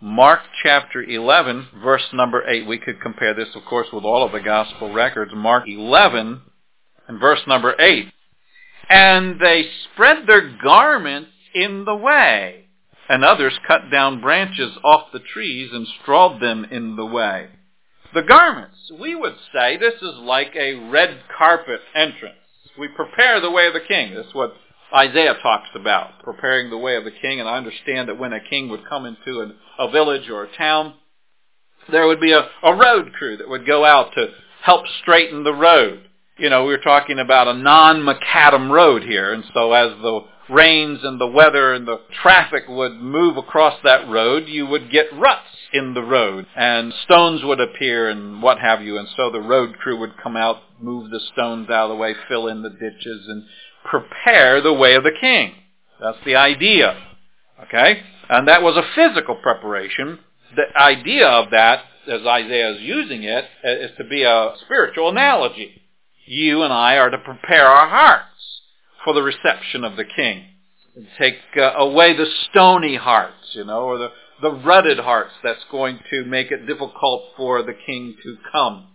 Mark 0.00 0.40
chapter 0.62 1.02
11, 1.02 1.68
verse 1.82 2.06
number 2.12 2.46
8. 2.46 2.66
We 2.66 2.78
could 2.78 3.00
compare 3.00 3.34
this, 3.34 3.54
of 3.54 3.64
course, 3.64 3.88
with 3.92 4.04
all 4.04 4.24
of 4.24 4.32
the 4.32 4.40
gospel 4.40 4.92
records. 4.92 5.32
Mark 5.34 5.64
11 5.66 6.42
and 7.08 7.20
verse 7.20 7.40
number 7.46 7.74
8. 7.78 8.12
And 8.88 9.40
they 9.40 9.64
spread 9.92 10.26
their 10.26 10.56
garments 10.62 11.30
in 11.54 11.84
the 11.84 11.94
way, 11.94 12.66
and 13.08 13.24
others 13.24 13.58
cut 13.66 13.90
down 13.90 14.20
branches 14.20 14.72
off 14.84 15.12
the 15.12 15.20
trees 15.20 15.70
and 15.72 15.86
strawed 16.02 16.40
them 16.40 16.66
in 16.70 16.96
the 16.96 17.06
way. 17.06 17.48
The 18.12 18.22
garments, 18.22 18.92
we 19.00 19.14
would 19.14 19.36
say 19.52 19.76
this 19.76 20.02
is 20.02 20.14
like 20.20 20.54
a 20.54 20.74
red 20.90 21.20
carpet 21.36 21.80
entrance. 21.94 22.36
We 22.78 22.88
prepare 22.88 23.40
the 23.40 23.50
way 23.50 23.66
of 23.66 23.72
the 23.72 23.80
king. 23.80 24.14
That's 24.14 24.34
what 24.34 24.54
Isaiah 24.94 25.34
talks 25.42 25.70
about, 25.74 26.22
preparing 26.34 26.70
the 26.70 26.78
way 26.78 26.96
of 26.96 27.04
the 27.04 27.10
king. 27.10 27.40
And 27.40 27.48
I 27.48 27.56
understand 27.56 28.08
that 28.08 28.18
when 28.18 28.32
a 28.32 28.40
king 28.40 28.68
would 28.68 28.88
come 28.88 29.06
into 29.06 29.40
an, 29.40 29.54
a 29.78 29.90
village 29.90 30.28
or 30.28 30.44
a 30.44 30.56
town, 30.56 30.94
there 31.90 32.06
would 32.06 32.20
be 32.20 32.32
a, 32.32 32.48
a 32.62 32.74
road 32.74 33.12
crew 33.12 33.36
that 33.36 33.48
would 33.48 33.66
go 33.66 33.84
out 33.84 34.12
to 34.14 34.28
help 34.62 34.86
straighten 35.02 35.44
the 35.44 35.54
road. 35.54 36.08
You 36.36 36.50
know, 36.50 36.64
we 36.64 36.72
were 36.72 36.78
talking 36.78 37.18
about 37.18 37.48
a 37.48 37.54
non-macadam 37.54 38.70
road 38.70 39.02
here, 39.02 39.32
and 39.32 39.44
so 39.54 39.72
as 39.72 39.90
the 40.02 40.20
rains 40.50 41.00
and 41.02 41.20
the 41.20 41.26
weather 41.26 41.72
and 41.72 41.86
the 41.86 42.00
traffic 42.22 42.64
would 42.68 42.94
move 42.94 43.36
across 43.36 43.78
that 43.84 44.08
road, 44.08 44.48
you 44.48 44.66
would 44.66 44.90
get 44.90 45.06
ruts 45.14 45.48
in 45.72 45.94
the 45.94 46.02
road 46.02 46.46
and 46.56 46.92
stones 47.04 47.42
would 47.44 47.60
appear 47.60 48.10
and 48.10 48.42
what 48.42 48.58
have 48.58 48.82
you. 48.82 48.98
And 48.98 49.08
so 49.16 49.30
the 49.30 49.40
road 49.40 49.78
crew 49.78 49.98
would 50.00 50.20
come 50.22 50.36
out, 50.36 50.58
move 50.80 51.10
the 51.10 51.20
stones 51.32 51.70
out 51.70 51.84
of 51.84 51.90
the 51.90 51.96
way, 51.96 52.14
fill 52.28 52.48
in 52.48 52.62
the 52.62 52.70
ditches 52.70 53.26
and 53.28 53.44
prepare 53.84 54.60
the 54.60 54.72
way 54.72 54.94
of 54.94 55.02
the 55.02 55.16
king. 55.18 55.54
That's 56.04 56.22
the 56.26 56.36
idea. 56.36 56.94
Okay? 57.66 58.02
And 58.28 58.46
that 58.46 58.62
was 58.62 58.76
a 58.76 58.94
physical 58.94 59.36
preparation. 59.36 60.18
The 60.54 60.78
idea 60.78 61.26
of 61.26 61.50
that, 61.50 61.84
as 62.06 62.20
Isaiah 62.26 62.72
is 62.72 62.82
using 62.82 63.22
it, 63.22 63.46
is 63.64 63.90
to 63.96 64.04
be 64.04 64.22
a 64.22 64.52
spiritual 64.66 65.08
analogy. 65.08 65.80
You 66.26 66.62
and 66.62 66.72
I 66.72 66.98
are 66.98 67.08
to 67.08 67.16
prepare 67.16 67.66
our 67.66 67.88
hearts 67.88 68.60
for 69.02 69.14
the 69.14 69.22
reception 69.22 69.82
of 69.82 69.96
the 69.96 70.04
king. 70.04 70.44
And 70.94 71.06
take 71.18 71.36
uh, 71.56 71.72
away 71.76 72.14
the 72.16 72.26
stony 72.50 72.96
hearts, 72.96 73.52
you 73.52 73.64
know, 73.64 73.80
or 73.80 73.98
the, 73.98 74.10
the 74.42 74.52
rutted 74.52 74.98
hearts 74.98 75.32
that's 75.42 75.64
going 75.70 75.98
to 76.10 76.24
make 76.24 76.50
it 76.50 76.66
difficult 76.66 77.30
for 77.36 77.62
the 77.62 77.74
king 77.86 78.14
to 78.22 78.36
come. 78.52 78.88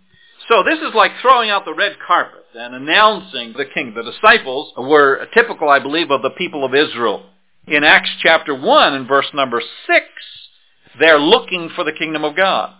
So 0.50 0.64
this 0.64 0.80
is 0.80 0.92
like 0.96 1.12
throwing 1.22 1.48
out 1.48 1.64
the 1.64 1.74
red 1.74 1.96
carpet 2.04 2.44
and 2.56 2.74
announcing 2.74 3.54
the 3.56 3.66
king. 3.72 3.94
The 3.94 4.02
disciples 4.02 4.72
were 4.76 5.24
typical, 5.32 5.68
I 5.68 5.78
believe, 5.78 6.10
of 6.10 6.22
the 6.22 6.30
people 6.30 6.64
of 6.64 6.74
Israel. 6.74 7.24
In 7.68 7.84
Acts 7.84 8.10
chapter 8.20 8.52
1 8.52 8.94
and 8.94 9.06
verse 9.06 9.28
number 9.32 9.60
6, 9.60 10.04
they're 10.98 11.20
looking 11.20 11.70
for 11.76 11.84
the 11.84 11.92
kingdom 11.92 12.24
of 12.24 12.34
God. 12.34 12.74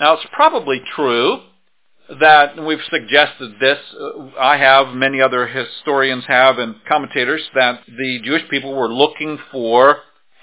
Now 0.00 0.14
it's 0.14 0.26
probably 0.32 0.80
true 0.96 1.42
that 2.20 2.56
we've 2.64 2.78
suggested 2.88 3.56
this. 3.60 3.78
I 4.40 4.56
have, 4.56 4.94
many 4.94 5.20
other 5.20 5.46
historians 5.46 6.24
have, 6.26 6.56
and 6.56 6.76
commentators, 6.88 7.42
that 7.54 7.82
the 7.86 8.20
Jewish 8.24 8.48
people 8.48 8.74
were 8.74 8.88
looking 8.88 9.38
for 9.52 9.98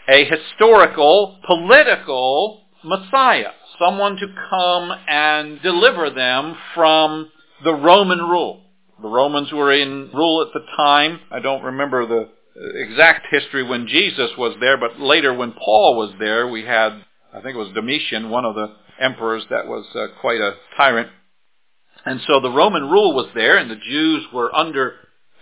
a 0.07 0.25
historical, 0.25 1.39
political 1.47 2.64
Messiah, 2.85 3.51
someone 3.79 4.15
to 4.17 4.27
come 4.49 4.91
and 5.07 5.61
deliver 5.61 6.09
them 6.09 6.55
from 6.73 7.31
the 7.63 7.73
Roman 7.73 8.19
rule. 8.19 8.61
The 9.01 9.09
Romans 9.09 9.51
were 9.51 9.73
in 9.73 10.11
rule 10.13 10.41
at 10.41 10.53
the 10.53 10.65
time. 10.77 11.19
I 11.31 11.39
don't 11.39 11.63
remember 11.63 12.05
the 12.05 12.29
exact 12.75 13.27
history 13.29 13.63
when 13.63 13.87
Jesus 13.87 14.31
was 14.37 14.55
there, 14.59 14.77
but 14.77 14.99
later 14.99 15.33
when 15.33 15.51
Paul 15.51 15.97
was 15.97 16.13
there, 16.19 16.47
we 16.47 16.63
had, 16.63 17.03
I 17.33 17.41
think 17.41 17.55
it 17.55 17.59
was 17.59 17.73
Domitian, 17.73 18.29
one 18.29 18.45
of 18.45 18.55
the 18.55 18.73
emperors 19.01 19.43
that 19.49 19.67
was 19.67 19.85
uh, 19.95 20.19
quite 20.21 20.39
a 20.39 20.53
tyrant. 20.77 21.09
And 22.05 22.21
so 22.27 22.39
the 22.39 22.51
Roman 22.51 22.83
rule 22.83 23.13
was 23.13 23.27
there, 23.35 23.57
and 23.57 23.69
the 23.69 23.75
Jews 23.75 24.25
were 24.33 24.55
under 24.55 24.93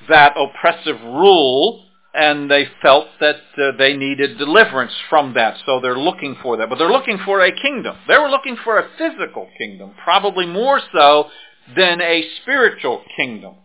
that 0.09 0.33
oppressive 0.37 0.99
rule, 1.01 1.85
and 2.13 2.49
they 2.49 2.67
felt 2.81 3.07
that 3.19 3.37
uh, 3.57 3.71
they 3.77 3.95
needed 3.97 4.37
deliverance 4.37 4.93
from 5.09 5.33
that. 5.33 5.57
So 5.65 5.79
they're 5.79 5.97
looking 5.97 6.35
for 6.41 6.57
that. 6.57 6.69
But 6.69 6.77
they're 6.77 6.91
looking 6.91 7.19
for 7.25 7.43
a 7.43 7.51
kingdom. 7.51 7.97
They 8.07 8.17
were 8.17 8.29
looking 8.29 8.57
for 8.63 8.77
a 8.77 8.89
physical 8.97 9.49
kingdom, 9.57 9.93
probably 10.03 10.45
more 10.45 10.79
so 10.93 11.29
than 11.75 12.01
a 12.01 12.23
spiritual 12.41 13.03
kingdom. 13.15 13.55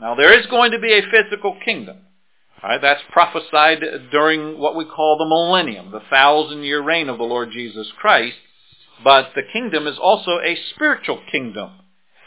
Now 0.00 0.14
there 0.14 0.38
is 0.38 0.46
going 0.46 0.72
to 0.72 0.78
be 0.78 0.92
a 0.92 1.10
physical 1.10 1.58
kingdom. 1.64 1.98
Right, 2.62 2.80
that's 2.80 3.02
prophesied 3.12 3.80
during 4.10 4.58
what 4.58 4.74
we 4.74 4.86
call 4.86 5.18
the 5.18 5.26
millennium, 5.26 5.90
the 5.90 6.00
thousand 6.10 6.62
year 6.62 6.82
reign 6.82 7.10
of 7.10 7.18
the 7.18 7.24
Lord 7.24 7.50
Jesus 7.52 7.92
Christ. 7.98 8.36
But 9.04 9.32
the 9.34 9.42
kingdom 9.52 9.86
is 9.86 9.98
also 10.00 10.40
a 10.42 10.56
spiritual 10.74 11.20
kingdom. 11.30 11.72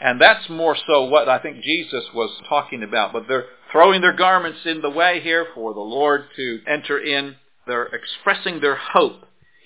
And 0.00 0.20
that's 0.20 0.48
more 0.48 0.76
so 0.86 1.04
what 1.04 1.28
I 1.28 1.40
think 1.40 1.62
Jesus 1.62 2.04
was 2.14 2.30
talking 2.48 2.82
about. 2.82 3.12
But 3.12 3.26
they're 3.28 3.46
throwing 3.72 4.00
their 4.00 4.12
garments 4.12 4.60
in 4.64 4.80
the 4.80 4.90
way 4.90 5.20
here 5.20 5.46
for 5.54 5.74
the 5.74 5.80
Lord 5.80 6.24
to 6.36 6.60
enter 6.66 6.98
in. 6.98 7.36
They're 7.66 7.86
expressing 7.86 8.60
their 8.60 8.76
hope 8.76 9.24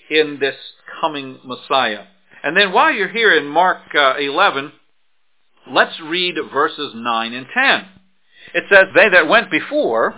in 0.09 0.37
this 0.39 0.55
coming 1.01 1.39
Messiah. 1.43 2.05
And 2.43 2.55
then 2.55 2.71
while 2.71 2.91
you're 2.91 3.09
here 3.09 3.35
in 3.35 3.47
Mark 3.47 3.79
uh, 3.95 4.15
11, 4.19 4.71
let's 5.71 5.99
read 6.01 6.35
verses 6.53 6.93
9 6.95 7.33
and 7.33 7.47
10. 7.53 7.85
It 8.53 8.65
says, 8.69 8.85
They 8.93 9.09
that 9.09 9.27
went 9.27 9.49
before 9.49 10.13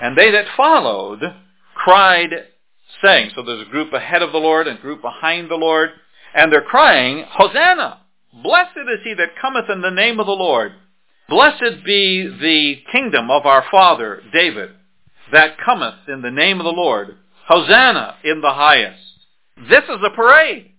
and 0.00 0.16
they 0.16 0.30
that 0.30 0.46
followed 0.56 1.20
cried, 1.74 2.30
saying, 3.02 3.30
so 3.34 3.42
there's 3.42 3.66
a 3.66 3.70
group 3.70 3.92
ahead 3.92 4.22
of 4.22 4.32
the 4.32 4.38
Lord 4.38 4.66
and 4.66 4.78
a 4.78 4.82
group 4.82 5.02
behind 5.02 5.50
the 5.50 5.56
Lord, 5.56 5.90
and 6.34 6.52
they're 6.52 6.62
crying, 6.62 7.24
Hosanna! 7.28 8.00
Blessed 8.42 8.76
is 8.76 9.00
he 9.04 9.14
that 9.14 9.40
cometh 9.40 9.70
in 9.70 9.80
the 9.80 9.90
name 9.90 10.20
of 10.20 10.26
the 10.26 10.32
Lord. 10.32 10.72
Blessed 11.28 11.84
be 11.84 12.26
the 12.26 12.76
kingdom 12.90 13.30
of 13.30 13.44
our 13.44 13.64
father 13.70 14.22
David 14.32 14.70
that 15.30 15.58
cometh 15.58 16.08
in 16.08 16.22
the 16.22 16.30
name 16.30 16.58
of 16.58 16.64
the 16.64 16.70
Lord. 16.70 17.16
Hosanna 17.46 18.16
in 18.24 18.40
the 18.40 18.52
highest. 18.52 19.02
This 19.68 19.84
is 19.84 19.98
a 20.04 20.14
parade. 20.16 20.70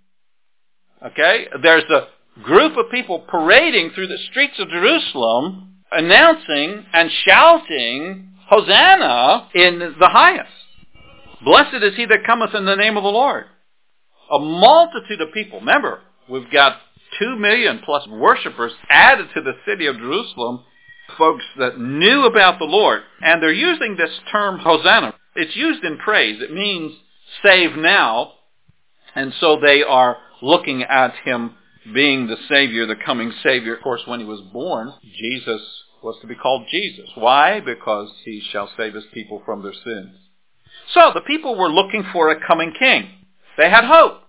Okay? 1.05 1.47
There's 1.61 1.89
a 1.91 2.07
group 2.41 2.77
of 2.77 2.91
people 2.91 3.19
parading 3.19 3.91
through 3.91 4.07
the 4.07 4.17
streets 4.31 4.55
of 4.59 4.69
Jerusalem 4.69 5.75
announcing 5.91 6.85
and 6.93 7.11
shouting 7.25 8.29
Hosanna 8.47 9.49
in 9.53 9.95
the 9.99 10.09
highest. 10.09 10.49
Blessed 11.43 11.83
is 11.83 11.95
he 11.95 12.05
that 12.05 12.25
cometh 12.25 12.55
in 12.55 12.65
the 12.65 12.75
name 12.75 12.97
of 12.97 13.03
the 13.03 13.09
Lord. 13.09 13.45
A 14.31 14.39
multitude 14.39 15.21
of 15.21 15.33
people. 15.33 15.59
Remember, 15.59 16.01
we've 16.27 16.51
got 16.51 16.77
two 17.17 17.35
million 17.35 17.81
plus 17.83 18.07
worshippers 18.07 18.73
added 18.89 19.27
to 19.33 19.41
the 19.41 19.53
city 19.65 19.85
of 19.87 19.97
Jerusalem. 19.97 20.63
folks 21.17 21.43
that 21.57 21.79
knew 21.79 22.25
about 22.25 22.59
the 22.59 22.65
Lord. 22.65 23.01
And 23.21 23.41
they're 23.41 23.51
using 23.51 23.95
this 23.95 24.19
term 24.31 24.59
Hosanna. 24.59 25.13
It's 25.35 25.55
used 25.55 25.83
in 25.83 25.97
praise. 25.97 26.41
It 26.41 26.53
means 26.53 26.93
save 27.43 27.75
now. 27.75 28.33
And 29.15 29.33
so 29.39 29.59
they 29.59 29.83
are 29.83 30.17
looking 30.41 30.83
at 30.83 31.13
him 31.25 31.55
being 31.93 32.27
the 32.27 32.37
Savior, 32.47 32.85
the 32.85 32.95
coming 32.95 33.31
Savior. 33.43 33.75
Of 33.75 33.81
course, 33.83 34.01
when 34.05 34.19
he 34.19 34.25
was 34.25 34.41
born, 34.53 34.93
Jesus 35.17 35.61
was 36.03 36.17
to 36.21 36.27
be 36.27 36.35
called 36.35 36.67
Jesus. 36.69 37.09
Why? 37.15 37.59
Because 37.59 38.09
he 38.23 38.41
shall 38.51 38.69
save 38.77 38.93
his 38.93 39.05
people 39.13 39.41
from 39.45 39.63
their 39.63 39.73
sins. 39.73 40.15
So 40.93 41.11
the 41.13 41.21
people 41.21 41.55
were 41.55 41.69
looking 41.69 42.03
for 42.13 42.29
a 42.29 42.47
coming 42.47 42.73
king. 42.77 43.09
They 43.57 43.69
had 43.69 43.85
hope. 43.85 44.21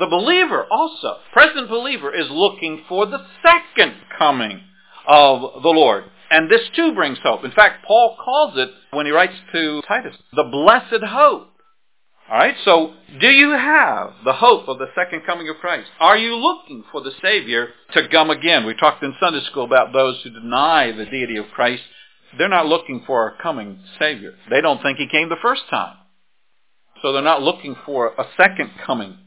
The 0.00 0.06
believer 0.06 0.66
also, 0.70 1.18
present 1.30 1.68
believer, 1.68 2.12
is 2.12 2.26
looking 2.30 2.84
for 2.88 3.04
the 3.04 3.24
second 3.44 3.94
coming 4.18 4.62
of 5.06 5.62
the 5.62 5.68
Lord. 5.68 6.04
And 6.30 6.50
this 6.50 6.62
too 6.74 6.94
brings 6.94 7.18
hope. 7.22 7.44
In 7.44 7.50
fact, 7.50 7.84
Paul 7.86 8.16
calls 8.24 8.54
it, 8.56 8.70
when 8.92 9.04
he 9.04 9.12
writes 9.12 9.34
to 9.52 9.82
Titus, 9.86 10.16
the 10.32 10.44
blessed 10.44 11.04
hope. 11.04 11.48
All 12.30 12.38
right, 12.38 12.54
so 12.64 12.94
do 13.20 13.26
you 13.26 13.50
have 13.50 14.12
the 14.24 14.32
hope 14.32 14.68
of 14.68 14.78
the 14.78 14.86
second 14.94 15.26
coming 15.26 15.50
of 15.50 15.56
Christ? 15.56 15.88
Are 15.98 16.16
you 16.16 16.34
looking 16.34 16.82
for 16.90 17.02
the 17.02 17.12
Savior 17.20 17.68
to 17.92 18.08
come 18.08 18.30
again? 18.30 18.64
We 18.64 18.74
talked 18.74 19.02
in 19.02 19.14
Sunday 19.20 19.44
school 19.50 19.64
about 19.64 19.92
those 19.92 20.22
who 20.22 20.30
deny 20.30 20.92
the 20.92 21.04
deity 21.04 21.36
of 21.36 21.46
Christ. 21.54 21.82
They're 22.38 22.48
not 22.48 22.66
looking 22.66 23.02
for 23.06 23.28
a 23.28 23.42
coming 23.42 23.80
Savior. 23.98 24.32
They 24.48 24.62
don't 24.62 24.80
think 24.80 24.96
He 24.96 25.08
came 25.08 25.28
the 25.28 25.36
first 25.42 25.62
time. 25.68 25.96
So 27.02 27.12
they're 27.12 27.20
not 27.20 27.42
looking 27.42 27.76
for 27.84 28.14
a 28.16 28.24
second 28.38 28.70
coming. 28.86 29.18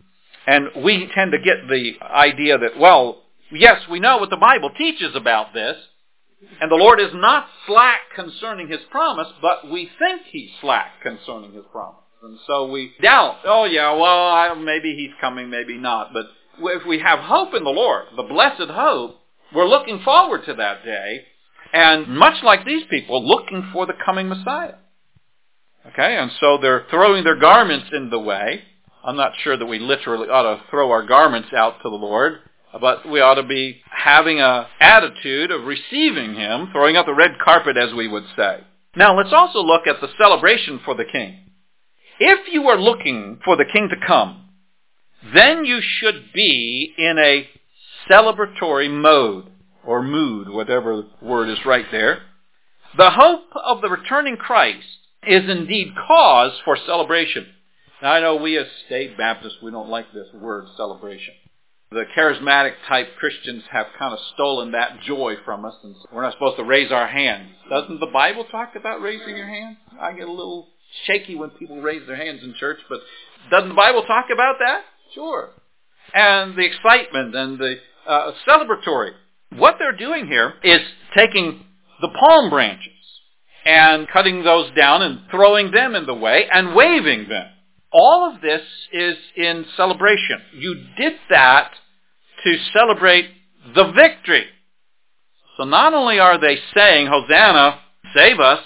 And 0.46 0.84
we 0.84 1.10
tend 1.14 1.32
to 1.32 1.40
get 1.40 1.68
the 1.70 1.94
idea 2.02 2.58
that, 2.58 2.78
well, 2.78 3.24
yes, 3.52 3.82
we 3.90 4.00
know 4.00 4.18
what 4.18 4.30
the 4.30 4.38
Bible 4.38 4.72
teaches 4.78 5.16
about 5.16 5.54
this, 5.54 5.78
and 6.60 6.70
the 6.70 6.76
Lord 6.76 7.00
is 7.00 7.12
not 7.14 7.48
slack 7.66 8.00
concerning 8.16 8.68
His 8.68 8.82
promise, 8.92 9.28
but 9.42 9.72
we 9.72 9.90
think 9.98 10.24
He's 10.30 10.50
slack 10.60 11.02
concerning 11.02 11.54
His 11.54 11.64
promise. 11.72 12.04
And 12.24 12.40
so 12.48 12.72
we 12.72 12.94
doubt, 13.02 13.40
oh 13.44 13.66
yeah, 13.66 13.92
well, 13.92 14.28
I, 14.30 14.54
maybe 14.54 14.96
he's 14.96 15.12
coming, 15.20 15.50
maybe 15.50 15.78
not. 15.78 16.14
But 16.14 16.28
if 16.62 16.86
we 16.88 17.00
have 17.00 17.20
hope 17.20 17.54
in 17.54 17.66
the 17.66 17.70
Lord, 17.70 18.06
the 18.16 18.24
blessed 18.24 18.72
hope, 18.72 19.20
we're 19.54 19.68
looking 19.68 20.02
forward 20.06 20.46
to 20.46 20.54
that 20.54 20.86
day. 20.86 21.26
And 21.74 22.08
much 22.08 22.42
like 22.44 22.66
these 22.66 22.84
people, 22.90 23.28
looking 23.28 23.70
for 23.74 23.86
the 23.86 23.94
coming 24.06 24.30
Messiah. 24.30 24.76
Okay, 25.88 26.16
and 26.16 26.32
so 26.40 26.60
they're 26.62 26.86
throwing 26.90 27.26
their 27.26 27.36
garments 27.36 27.88
in 27.92 28.10
the 28.10 28.20
way. 28.20 28.62
I'm 29.04 29.18
not 29.18 29.34
sure 29.44 29.58
that 29.58 29.66
we 29.66 29.80
literally 29.80 30.30
ought 30.30 30.44
to 30.44 30.64
throw 30.70 30.92
our 30.92 31.06
garments 31.06 31.50
out 31.56 31.82
to 31.84 31.90
the 31.90 31.96
Lord, 31.96 32.40
but 32.80 33.08
we 33.10 33.20
ought 33.20 33.36
to 33.36 33.44
be 33.44 33.82
having 33.92 34.40
a 34.40 34.68
attitude 34.80 35.52
of 35.52 35.66
receiving 35.66 36.36
Him, 36.36 36.70
throwing 36.72 36.96
out 36.96 37.06
the 37.06 37.14
red 37.14 37.32
carpet, 37.44 37.76
as 37.78 37.94
we 37.94 38.08
would 38.08 38.24
say. 38.36 38.62
Now, 38.96 39.18
let's 39.18 39.34
also 39.34 39.60
look 39.60 39.88
at 39.88 40.00
the 40.00 40.08
celebration 40.18 40.80
for 40.86 40.96
the 40.96 41.06
King. 41.06 41.40
If 42.20 42.54
you 42.54 42.68
are 42.70 42.80
looking 42.80 43.40
for 43.44 43.58
the 43.58 43.66
king 43.66 43.90
to 43.90 44.08
come, 44.08 44.50
then 45.34 45.66
you 45.66 45.82
should 45.82 46.32
be 46.34 46.94
in 46.98 47.18
a 47.18 47.50
celebratory 48.10 48.90
mode 48.90 49.50
or 49.86 50.04
mood, 50.04 50.50
whatever 50.50 51.04
word 51.22 51.50
is 51.50 51.66
right 51.66 51.86
there. 51.92 52.22
The 52.96 53.10
hope 53.10 53.48
of 53.56 53.82
the 53.82 53.90
returning 53.90 54.38
Christ 54.38 54.86
is 55.28 55.50
indeed 55.50 55.94
cause 56.08 56.52
for 56.64 56.78
celebration. 56.86 57.48
Now 58.04 58.12
I 58.12 58.20
know 58.20 58.36
we 58.36 58.58
as 58.58 58.68
state 58.86 59.18
Baptists, 59.18 59.62
we 59.64 59.72
don't 59.72 59.88
like 59.88 60.12
this 60.12 60.28
word 60.34 60.66
celebration. 60.76 61.36
The 61.90 62.04
charismatic 62.18 62.74
type 62.90 63.16
Christians 63.18 63.64
have 63.72 63.86
kind 63.98 64.14
of 64.14 64.20
stolen 64.34 64.74
that 64.74 65.00
joy 65.08 65.36
from 65.46 65.64
us 65.64 65.76
and 65.84 65.96
we're 66.12 66.24
not 66.24 66.34
supposed 66.34 66.58
to 66.58 66.66
raise 66.66 66.92
our 66.92 67.08
hands. 67.08 67.52
Doesn't 67.70 68.02
the 68.02 68.08
Bible 68.08 68.44
talk 68.52 68.74
about 68.76 69.02
raising 69.02 69.38
your 69.38 69.48
hand? 69.48 69.78
I 70.02 70.12
get 70.12 70.28
a 70.28 70.32
little 70.32 70.68
shaky 71.06 71.36
when 71.36 71.52
people 71.52 71.80
raise 71.80 72.06
their 72.06 72.18
hands 72.18 72.44
in 72.44 72.54
church, 72.60 72.80
but 72.90 73.00
doesn't 73.50 73.70
the 73.70 73.76
Bible 73.76 74.04
talk 74.04 74.26
about 74.34 74.56
that? 74.60 74.82
Sure. 75.16 75.52
And 76.14 76.58
the 76.58 76.66
excitement 76.66 77.34
and 77.34 77.58
the 77.58 77.76
uh, 78.06 78.32
celebratory. 78.46 79.12
What 79.56 79.76
they're 79.80 79.96
doing 79.96 80.28
here 80.28 80.56
is 80.62 80.82
taking 81.16 81.64
the 82.02 82.10
palm 82.20 82.50
branches 82.50 82.90
and 83.64 84.10
cutting 84.10 84.44
those 84.44 84.72
down 84.76 85.04
and 85.04 85.22
throwing 85.32 85.72
them 85.72 85.96
in 85.96 86.06
the 86.06 86.14
way 86.14 86.50
and 86.52 86.76
waving 86.76 87.30
them. 87.30 87.48
All 87.94 88.34
of 88.34 88.42
this 88.42 88.62
is 88.92 89.16
in 89.36 89.66
celebration. 89.78 90.40
You 90.54 90.76
did 90.98 91.14
that 91.30 91.72
to 92.44 92.58
celebrate 92.74 93.30
the 93.76 93.92
victory. 93.92 94.46
So 95.58 95.64
not 95.64 95.94
only 95.94 96.20
are 96.20 96.40
they 96.40 96.58
saying, 96.76 97.08
Hosanna, 97.08 97.80
save 98.16 98.40
us, 98.40 98.60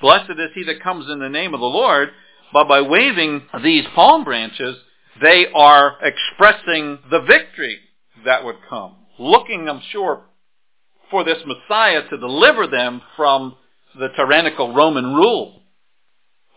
Blessed 0.00 0.30
is 0.30 0.50
he 0.54 0.64
that 0.64 0.82
comes 0.82 1.10
in 1.10 1.18
the 1.18 1.28
name 1.28 1.54
of 1.54 1.60
the 1.60 1.66
Lord. 1.66 2.10
But 2.52 2.68
by 2.68 2.80
waving 2.80 3.42
these 3.62 3.84
palm 3.94 4.24
branches, 4.24 4.76
they 5.20 5.46
are 5.54 5.96
expressing 6.02 6.98
the 7.10 7.20
victory 7.20 7.78
that 8.24 8.44
would 8.44 8.56
come. 8.68 8.96
Looking, 9.18 9.68
I'm 9.68 9.82
sure, 9.90 10.22
for 11.10 11.24
this 11.24 11.38
Messiah 11.44 12.08
to 12.08 12.16
deliver 12.16 12.66
them 12.66 13.02
from 13.16 13.56
the 13.98 14.08
tyrannical 14.16 14.74
Roman 14.74 15.14
rule. 15.14 15.62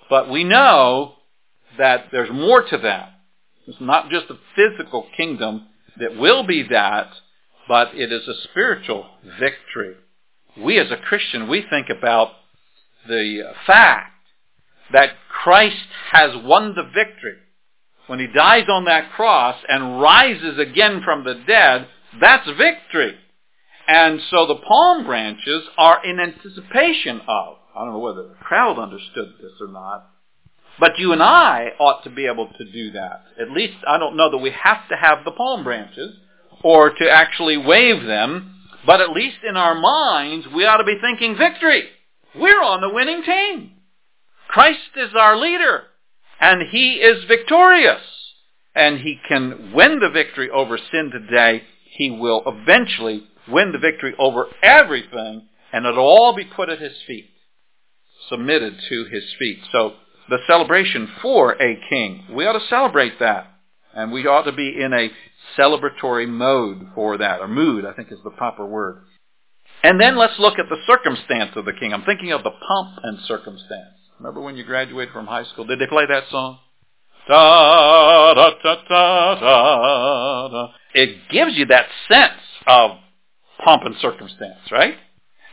But 0.10 0.30
we 0.30 0.43
know 0.43 1.15
that 1.78 2.06
there's 2.12 2.32
more 2.32 2.64
to 2.64 2.78
that. 2.78 3.14
It's 3.68 3.82
not 3.82 4.10
just 4.10 4.26
a 4.30 4.38
physical 4.56 5.08
kingdom 5.16 5.68
that 6.00 6.18
will 6.18 6.44
be 6.44 6.64
that, 6.70 7.10
but 7.68 7.96
it 7.96 8.12
is 8.12 8.28
a 8.28 8.48
spiritual 8.50 9.06
victory. 9.40 9.96
We 10.58 10.80
as 10.80 10.92
a 10.92 10.98
Christian, 10.98 11.48
we 11.48 11.64
think 11.70 11.88
about 11.90 12.30
the 13.08 13.54
fact 13.66 14.14
that 14.92 15.12
Christ 15.44 15.88
has 16.12 16.32
won 16.44 16.76
the 16.76 16.84
victory. 16.84 17.38
When 18.08 18.20
he 18.20 18.28
dies 18.28 18.66
on 18.70 18.86
that 18.86 19.12
cross 19.14 19.56
and 19.68 20.02
rises 20.02 20.60
again 20.60 21.02
from 21.06 21.24
the 21.24 21.36
dead, 21.48 21.88
that's 22.20 22.50
victory. 22.58 23.16
And 23.88 24.20
so 24.30 24.48
the 24.48 24.56
palm 24.56 25.06
branches 25.06 25.64
are 25.78 26.04
in 26.06 26.20
anticipation 26.20 27.22
of, 27.28 27.58
I 27.76 27.86
don't 27.86 27.94
know 27.94 28.00
whether 28.00 28.24
the 28.24 28.36
crowd 28.36 28.80
understood 28.80 29.34
this 29.42 29.54
or 29.62 29.68
not, 29.70 30.10
but 30.82 30.98
you 30.98 31.13
and 31.13 31.22
I 31.22 31.74
ought 31.80 32.04
to 32.06 32.10
be 32.10 32.26
able 32.26 32.48
to 32.58 32.65
do 32.65 32.94
that. 32.94 33.26
At 33.39 33.52
least 33.52 33.78
I 33.88 34.00
don't 34.00 34.17
know 34.17 34.32
that 34.32 34.39
we 34.39 34.50
have 34.50 34.89
to 34.89 34.98
have 34.98 35.24
the 35.24 35.32
palm 35.32 35.63
branches 35.63 36.15
or 36.63 36.89
to 36.89 37.08
actually 37.08 37.56
wave 37.56 38.04
them, 38.04 38.56
but 38.84 39.00
at 39.00 39.12
least 39.12 39.38
in 39.48 39.56
our 39.56 39.76
minds 39.76 40.48
we 40.48 40.65
ought 40.65 40.78
to 40.78 40.84
be 40.84 40.98
thinking 41.00 41.38
victory. 41.38 41.84
We're 42.34 42.63
on 42.63 42.82
the 42.82 42.89
winning 42.89 43.22
team. 43.24 43.74
Christ 44.48 44.98
is 44.98 45.12
our 45.15 45.38
leader, 45.38 45.84
and 46.39 46.63
he 46.72 46.94
is 46.94 47.26
victorious. 47.26 48.02
And 48.74 49.02
he 49.02 49.20
can 49.28 49.74
win 49.76 50.00
the 50.00 50.10
victory 50.10 50.50
over 50.50 50.80
sin 50.91 51.12
today. 51.12 51.62
He 51.91 52.10
will 52.10 52.41
eventually 52.48 53.28
win 53.48 53.72
the 53.72 53.78
victory 53.78 54.15
over 54.17 54.48
everything, 54.63 55.48
and 55.72 55.86
it'll 55.86 56.04
all 56.04 56.36
be 56.36 56.46
put 56.46 56.70
at 56.70 56.80
his 56.80 56.98
feet, 57.06 57.30
submitted 58.30 58.80
to 58.89 59.06
his 59.06 59.26
feet. 59.38 59.60
So 59.72 59.94
the 60.32 60.39
celebration 60.48 61.10
for 61.22 61.62
a 61.62 61.78
king, 61.89 62.24
we 62.34 62.48
ought 62.48 62.58
to 62.58 62.67
celebrate 62.70 63.20
that. 63.20 63.48
And 63.94 64.13
we 64.13 64.26
ought 64.26 64.44
to 64.44 64.54
be 64.54 64.82
in 64.82 64.94
a 64.94 65.10
celebratory 65.60 66.28
mode 66.28 66.88
for 66.96 67.17
that, 67.17 67.41
or 67.41 67.50
mood, 67.50 67.86
I 67.86 67.91
think 67.91 68.10
is 68.10 68.20
the 68.24 68.30
proper 68.30 68.65
word. 68.65 69.04
And 69.84 70.00
then 70.00 70.17
let's 70.17 70.39
look 70.39 70.58
at 70.58 70.70
the 70.70 70.78
circumstance 70.88 71.52
of 71.58 71.65
the 71.65 71.74
king. 71.74 71.94
I'm 71.94 72.04
thinking 72.04 72.32
of 72.32 72.44
the 72.44 72.52
pomp 72.52 73.00
and 73.04 73.20
circumstance. 73.28 73.98
Remember 74.20 74.39
when 74.39 74.56
you 74.56 74.63
graduated 74.63 75.13
from 75.13 75.28
high 75.28 75.44
school? 75.44 75.65
Did 75.65 75.80
they 75.80 75.88
play 75.88 76.06
that 76.08 76.24
song? 76.32 76.60
Da, 77.28 78.34
da, 78.34 78.52
da, 78.63 78.76
da, 78.88 79.39
da, 79.39 80.48
da. 80.48 80.67
It 80.94 81.30
gives 81.30 81.58
you 81.58 81.65
that 81.65 81.88
sense 82.08 82.39
of 82.65 82.91
pomp 83.65 83.84
and 83.84 83.96
circumstance, 84.00 84.72
right? 84.72 84.96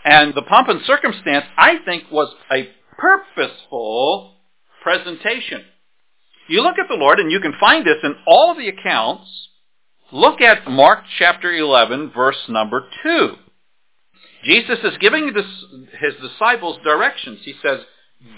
And 0.04 0.32
the 0.34 0.42
pomp 0.42 0.68
and 0.68 0.82
circumstance, 0.86 1.46
I 1.56 1.78
think, 1.84 2.04
was 2.12 2.32
a 2.52 2.68
purposeful 2.96 4.37
presentation. 4.82 5.64
You 6.48 6.62
look 6.62 6.78
at 6.78 6.88
the 6.88 6.96
Lord, 6.96 7.20
and 7.20 7.30
you 7.30 7.40
can 7.40 7.54
find 7.60 7.86
this 7.86 7.98
in 8.02 8.14
all 8.26 8.54
the 8.54 8.68
accounts. 8.68 9.48
Look 10.10 10.40
at 10.40 10.70
Mark 10.70 11.00
chapter 11.18 11.52
11, 11.52 12.12
verse 12.14 12.42
number 12.48 12.88
2. 13.02 13.34
Jesus 14.44 14.78
is 14.82 14.96
giving 15.00 15.32
his 15.34 16.14
disciples 16.22 16.78
directions. 16.82 17.40
He 17.42 17.54
says, 17.62 17.80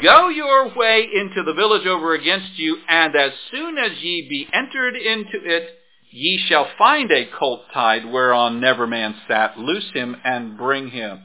Go 0.03 0.29
your 0.29 0.75
way 0.75 1.07
into 1.15 1.43
the 1.45 1.55
village 1.55 1.87
over 1.87 2.15
against 2.15 2.59
you, 2.59 2.79
and 2.89 3.15
as 3.15 3.33
soon 3.51 3.79
as 3.79 3.93
ye 4.01 4.29
be 4.29 4.49
entered 4.53 4.97
into 4.97 5.39
it, 5.45 5.71
ye 6.11 6.45
shall 6.49 6.69
find 6.77 7.11
a 7.11 7.31
colt 7.39 7.63
tied 7.73 8.05
whereon 8.05 8.61
never 8.61 8.87
man 8.87 9.15
sat. 9.29 9.59
Loose 9.59 9.91
him 9.95 10.17
and 10.25 10.59
bring 10.59 10.89
him. 10.89 11.21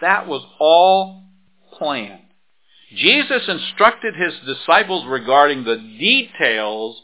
That 0.00 0.26
was 0.26 0.46
all 0.60 1.24
planned. 1.72 2.27
Jesus 2.94 3.42
instructed 3.48 4.14
his 4.16 4.34
disciples 4.46 5.06
regarding 5.06 5.64
the 5.64 5.76
details 5.76 7.02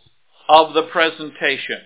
of 0.49 0.75
the 0.75 0.85
presentation. 0.85 1.79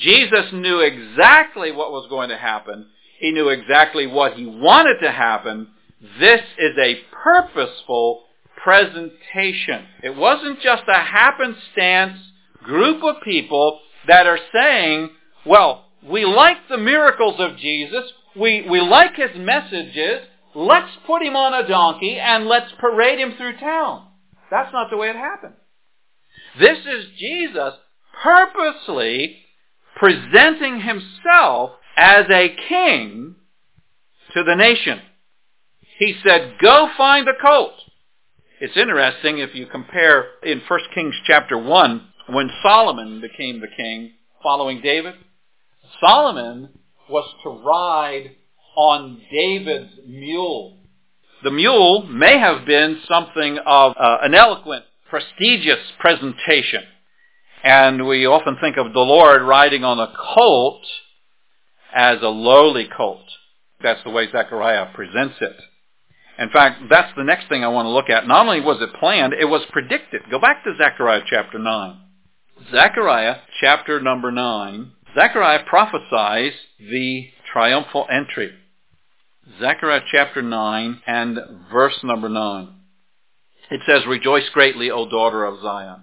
Jesus 0.00 0.52
knew 0.52 0.80
exactly 0.80 1.72
what 1.72 1.90
was 1.90 2.06
going 2.08 2.28
to 2.28 2.36
happen 2.36 2.86
he 3.18 3.32
knew 3.32 3.48
exactly 3.48 4.06
what 4.06 4.34
he 4.34 4.46
wanted 4.46 5.00
to 5.02 5.10
happen, 5.10 5.68
This 6.20 6.40
is 6.56 6.76
a 6.78 7.00
purposeful 7.12 8.22
presentation. 8.62 9.86
It 10.02 10.14
wasn't 10.14 10.60
just 10.60 10.84
a 10.86 11.00
happenstance 11.00 12.18
group 12.62 13.02
of 13.02 13.16
people 13.24 13.80
that 14.06 14.26
are 14.26 14.38
saying, 14.54 15.10
well, 15.44 15.86
we 16.08 16.24
like 16.24 16.68
the 16.68 16.78
miracles 16.78 17.36
of 17.40 17.56
Jesus, 17.56 18.04
we, 18.36 18.64
we 18.68 18.80
like 18.80 19.16
his 19.16 19.36
messages, 19.36 20.20
let's 20.54 20.90
put 21.06 21.22
him 21.22 21.36
on 21.36 21.54
a 21.54 21.66
donkey 21.66 22.18
and 22.18 22.46
let's 22.46 22.72
parade 22.80 23.18
him 23.18 23.34
through 23.36 23.58
town. 23.58 24.06
That's 24.50 24.72
not 24.72 24.90
the 24.90 24.96
way 24.96 25.10
it 25.10 25.16
happened. 25.16 25.54
This 26.58 26.78
is 26.78 27.06
Jesus 27.18 27.74
purposely 28.22 29.36
presenting 29.96 30.80
himself 30.80 31.72
as 31.96 32.26
a 32.30 32.54
king 32.68 33.34
to 34.34 34.44
the 34.44 34.54
nation. 34.54 35.00
He 35.98 36.14
said, 36.24 36.56
go 36.60 36.88
find 36.96 37.28
a 37.28 37.32
colt. 37.40 37.74
It's 38.60 38.76
interesting 38.76 39.38
if 39.38 39.54
you 39.54 39.66
compare 39.66 40.26
in 40.42 40.62
1 40.66 40.80
Kings 40.94 41.14
chapter 41.26 41.58
1, 41.58 42.08
when 42.30 42.50
Solomon 42.62 43.20
became 43.20 43.60
the 43.60 43.68
king 43.76 44.12
following 44.42 44.80
David, 44.80 45.14
Solomon 46.00 46.68
was 47.08 47.28
to 47.42 47.50
ride 47.50 48.36
on 48.78 49.20
David's 49.32 49.90
mule. 50.06 50.78
The 51.42 51.50
mule 51.50 52.06
may 52.06 52.38
have 52.38 52.64
been 52.64 53.00
something 53.08 53.58
of 53.66 53.94
uh, 53.98 54.18
an 54.22 54.34
eloquent, 54.34 54.84
prestigious 55.10 55.80
presentation. 55.98 56.84
And 57.64 58.06
we 58.06 58.24
often 58.24 58.56
think 58.60 58.76
of 58.76 58.92
the 58.92 59.00
Lord 59.00 59.42
riding 59.42 59.82
on 59.82 59.98
a 59.98 60.12
colt 60.16 60.86
as 61.92 62.18
a 62.22 62.28
lowly 62.28 62.88
colt. 62.96 63.24
That's 63.82 64.02
the 64.04 64.10
way 64.10 64.30
Zechariah 64.30 64.92
presents 64.94 65.34
it. 65.40 65.56
In 66.38 66.50
fact, 66.50 66.82
that's 66.88 67.12
the 67.16 67.24
next 67.24 67.48
thing 67.48 67.64
I 67.64 67.68
want 67.68 67.86
to 67.86 67.90
look 67.90 68.08
at. 68.08 68.28
Not 68.28 68.46
only 68.46 68.60
was 68.60 68.80
it 68.80 68.94
planned, 69.00 69.32
it 69.32 69.46
was 69.46 69.62
predicted. 69.72 70.22
Go 70.30 70.38
back 70.38 70.62
to 70.62 70.76
Zechariah 70.78 71.22
chapter 71.28 71.58
9. 71.58 72.00
Zechariah 72.70 73.38
chapter 73.60 74.00
number 74.00 74.30
9. 74.30 74.92
Zechariah 75.16 75.64
prophesies 75.66 76.52
the 76.78 77.30
triumphal 77.52 78.06
entry. 78.08 78.52
Zechariah 79.60 80.02
chapter 80.10 80.42
9 80.42 81.02
and 81.06 81.38
verse 81.72 81.98
number 82.02 82.28
9. 82.28 82.68
It 83.70 83.80
says, 83.86 84.06
Rejoice 84.06 84.48
greatly, 84.52 84.90
O 84.90 85.08
daughter 85.08 85.44
of 85.44 85.60
Zion. 85.62 86.02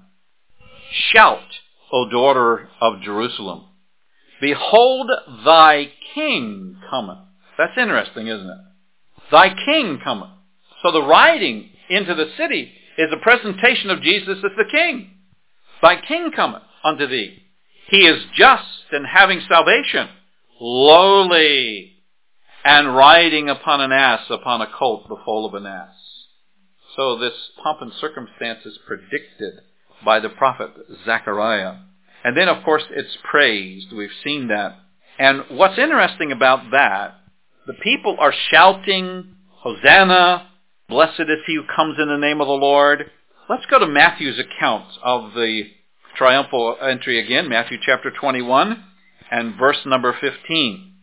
Shout, 0.91 1.59
O 1.91 2.09
daughter 2.09 2.69
of 2.81 3.01
Jerusalem. 3.01 3.65
Behold, 4.41 5.09
thy 5.45 5.91
king 6.13 6.77
cometh. 6.89 7.19
That's 7.57 7.77
interesting, 7.77 8.27
isn't 8.27 8.49
it? 8.49 8.57
Thy 9.31 9.49
king 9.65 9.99
cometh. 10.03 10.31
So 10.81 10.91
the 10.91 11.03
riding 11.03 11.69
into 11.89 12.13
the 12.15 12.31
city 12.37 12.71
is 12.97 13.09
a 13.11 13.23
presentation 13.23 13.89
of 13.89 14.01
Jesus 14.01 14.37
as 14.43 14.51
the 14.57 14.69
king. 14.69 15.11
Thy 15.81 16.01
king 16.01 16.31
cometh 16.35 16.63
unto 16.83 17.07
thee. 17.07 17.41
He 17.89 18.05
is 18.05 18.23
just 18.35 18.63
and 18.91 19.05
having 19.05 19.41
salvation, 19.47 20.09
lowly, 20.59 21.94
and 22.65 22.95
riding 22.95 23.47
upon 23.47 23.79
an 23.79 23.91
ass, 23.91 24.25
upon 24.31 24.59
a 24.59 24.67
colt, 24.67 25.07
the 25.07 25.15
foal 25.23 25.45
of 25.45 25.53
an 25.53 25.67
ass. 25.67 25.93
So 26.95 27.15
this 27.17 27.33
pomp 27.63 27.81
and 27.81 27.91
circumstance 27.93 28.65
is 28.65 28.79
predicted 28.87 29.61
by 30.03 30.19
the 30.19 30.29
prophet 30.29 30.71
Zechariah. 31.05 31.75
And 32.23 32.35
then, 32.35 32.49
of 32.49 32.63
course, 32.63 32.83
it's 32.89 33.17
praised. 33.29 33.93
We've 33.93 34.09
seen 34.23 34.47
that. 34.47 34.77
And 35.19 35.43
what's 35.51 35.77
interesting 35.77 36.31
about 36.31 36.71
that, 36.71 37.15
the 37.67 37.75
people 37.83 38.17
are 38.19 38.33
shouting, 38.49 39.35
Hosanna, 39.49 40.49
blessed 40.89 41.19
is 41.19 41.39
he 41.45 41.55
who 41.55 41.75
comes 41.75 41.97
in 41.99 42.07
the 42.07 42.17
name 42.17 42.41
of 42.41 42.47
the 42.47 42.53
Lord. 42.53 43.11
Let's 43.47 43.67
go 43.67 43.77
to 43.77 43.85
Matthew's 43.85 44.39
account 44.39 44.87
of 45.03 45.33
the 45.33 45.65
triumphal 46.17 46.77
entry 46.81 47.23
again, 47.23 47.47
Matthew 47.47 47.77
chapter 47.85 48.09
21 48.09 48.83
and 49.29 49.55
verse 49.55 49.79
number 49.85 50.17
15. 50.19 50.94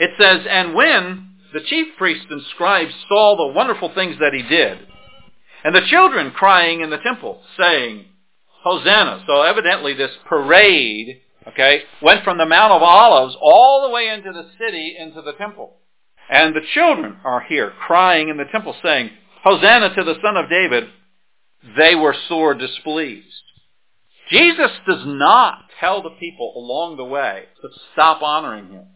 It 0.00 0.10
says, 0.18 0.46
And 0.48 0.74
when 0.74 1.36
the 1.52 1.60
chief 1.60 1.96
priests 1.96 2.26
and 2.30 2.42
scribes 2.54 2.92
saw 3.08 3.36
the 3.36 3.52
wonderful 3.52 3.92
things 3.94 4.16
that 4.18 4.32
he 4.34 4.42
did, 4.42 4.78
and 5.64 5.74
the 5.74 5.86
children 5.86 6.30
crying 6.32 6.80
in 6.80 6.90
the 6.90 6.98
temple, 6.98 7.42
saying, 7.58 8.06
Hosanna. 8.62 9.24
So 9.26 9.42
evidently 9.42 9.94
this 9.94 10.10
parade, 10.26 11.20
okay, 11.48 11.82
went 12.02 12.24
from 12.24 12.38
the 12.38 12.46
Mount 12.46 12.72
of 12.72 12.82
Olives 12.82 13.36
all 13.40 13.86
the 13.86 13.94
way 13.94 14.08
into 14.08 14.32
the 14.32 14.48
city, 14.58 14.96
into 14.98 15.22
the 15.22 15.34
temple. 15.34 15.76
And 16.30 16.54
the 16.54 16.66
children 16.72 17.18
are 17.24 17.42
here 17.42 17.72
crying 17.86 18.30
in 18.30 18.38
the 18.38 18.46
temple 18.50 18.74
saying, 18.82 19.10
Hosanna 19.42 19.94
to 19.94 20.04
the 20.04 20.14
Son 20.22 20.36
of 20.36 20.48
David. 20.48 20.84
They 21.76 21.94
were 21.94 22.14
sore 22.28 22.54
displeased. 22.54 23.26
Jesus 24.30 24.70
does 24.86 25.02
not 25.04 25.64
tell 25.80 26.02
the 26.02 26.16
people 26.18 26.54
along 26.56 26.96
the 26.96 27.04
way 27.04 27.44
to 27.60 27.68
stop 27.92 28.22
honoring 28.22 28.70
him. 28.70 28.86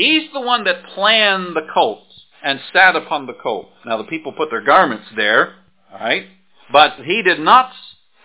He's 0.00 0.32
the 0.32 0.40
one 0.40 0.64
that 0.64 0.86
planned 0.94 1.54
the 1.54 1.66
colt 1.74 2.06
and 2.42 2.58
sat 2.72 2.96
upon 2.96 3.26
the 3.26 3.34
colt. 3.34 3.68
Now 3.84 3.98
the 3.98 4.04
people 4.04 4.32
put 4.32 4.48
their 4.48 4.64
garments 4.64 5.04
there, 5.14 5.56
all 5.92 6.00
right? 6.00 6.26
But 6.72 6.94
he 7.04 7.22
did 7.22 7.38
not 7.38 7.70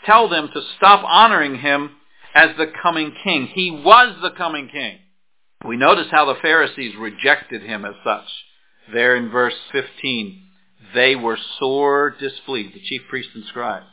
tell 0.06 0.30
them 0.30 0.50
to 0.54 0.62
stop 0.78 1.04
honoring 1.04 1.60
him 1.60 1.98
as 2.34 2.52
the 2.58 2.72
coming 2.82 3.14
king. 3.24 3.48
He 3.48 3.72
was 3.72 4.16
the 4.22 4.32
coming 4.32 4.70
king. 4.70 5.00
We 5.66 5.76
notice 5.76 6.08
how 6.12 6.26
the 6.26 6.40
Pharisees 6.42 6.96
rejected 6.98 7.62
him 7.64 7.84
as 7.84 7.96
such. 8.06 8.28
There 8.94 9.18
in 9.18 9.30
verse 9.30 9.56
15, 9.74 10.44
they 10.94 11.16
were 11.16 11.38
sore 11.60 12.16
displeased, 12.18 12.74
the 12.74 12.80
chief 12.80 13.02
priests 13.10 13.32
and 13.36 13.44
scribes. 13.46 13.86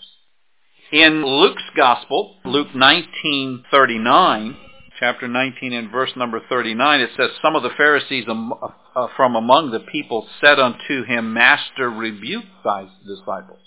In 0.92 1.24
Luke's 1.24 1.62
Gospel, 1.74 2.36
Luke 2.44 2.74
19:39, 2.76 4.56
chapter 5.02 5.26
19 5.26 5.72
and 5.72 5.90
verse 5.90 6.12
number 6.14 6.40
39, 6.48 7.00
it 7.00 7.10
says, 7.16 7.30
Some 7.42 7.56
of 7.56 7.64
the 7.64 7.74
Pharisees 7.76 8.24
uh, 8.28 9.06
from 9.16 9.34
among 9.34 9.72
the 9.72 9.80
people 9.80 10.28
said 10.40 10.60
unto 10.60 11.04
him, 11.04 11.34
Master, 11.34 11.90
rebuke 11.90 12.44
thy 12.64 12.86
disciples. 13.04 13.58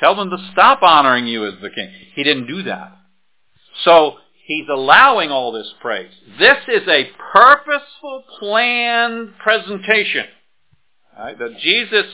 Tell 0.00 0.16
them 0.16 0.30
to 0.30 0.48
stop 0.52 0.82
honoring 0.82 1.26
you 1.26 1.46
as 1.46 1.60
the 1.60 1.68
king. 1.68 1.90
He 2.14 2.24
didn't 2.24 2.46
do 2.46 2.62
that. 2.62 2.96
So 3.84 4.14
he's 4.46 4.64
allowing 4.72 5.30
all 5.30 5.52
this 5.52 5.70
praise. 5.82 6.10
This 6.38 6.56
is 6.68 6.88
a 6.88 7.10
purposeful, 7.34 8.24
planned 8.38 9.34
presentation 9.42 10.24
right, 11.18 11.38
that 11.38 11.58
Jesus 11.60 12.06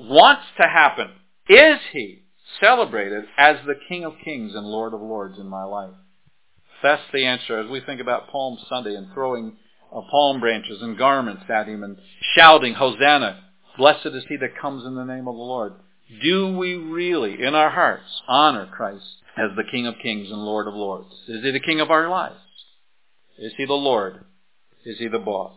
wants 0.00 0.44
to 0.58 0.66
happen. 0.66 1.10
Is 1.46 1.76
he 1.92 2.22
celebrated 2.58 3.24
as 3.36 3.56
the 3.66 3.74
King 3.86 4.06
of 4.06 4.14
Kings 4.24 4.54
and 4.54 4.64
Lord 4.64 4.94
of 4.94 5.02
Lords 5.02 5.38
in 5.38 5.46
my 5.46 5.64
life? 5.64 5.92
That's 6.82 7.02
the 7.12 7.24
answer 7.24 7.58
as 7.58 7.70
we 7.70 7.80
think 7.80 8.00
about 8.00 8.30
Palm 8.30 8.58
Sunday 8.68 8.94
and 8.94 9.12
throwing 9.12 9.56
uh, 9.92 10.00
palm 10.10 10.40
branches 10.40 10.82
and 10.82 10.98
garments 10.98 11.44
at 11.48 11.68
him 11.68 11.82
and 11.82 11.96
shouting, 12.34 12.74
Hosanna, 12.74 13.40
blessed 13.78 14.06
is 14.06 14.24
he 14.28 14.36
that 14.36 14.58
comes 14.60 14.84
in 14.84 14.94
the 14.94 15.04
name 15.04 15.28
of 15.28 15.34
the 15.34 15.40
Lord. 15.42 15.74
Do 16.22 16.56
we 16.56 16.74
really, 16.74 17.42
in 17.42 17.54
our 17.54 17.70
hearts, 17.70 18.22
honor 18.28 18.66
Christ 18.66 19.04
as 19.36 19.50
the 19.56 19.64
King 19.70 19.86
of 19.86 19.94
Kings 20.02 20.30
and 20.30 20.38
Lord 20.38 20.68
of 20.68 20.74
Lords? 20.74 21.12
Is 21.28 21.42
he 21.42 21.50
the 21.50 21.60
King 21.60 21.80
of 21.80 21.90
our 21.90 22.08
lives? 22.08 22.36
Is 23.38 23.52
he 23.56 23.66
the 23.66 23.74
Lord? 23.74 24.24
Is 24.84 24.98
he 24.98 25.08
the 25.08 25.18
boss? 25.18 25.54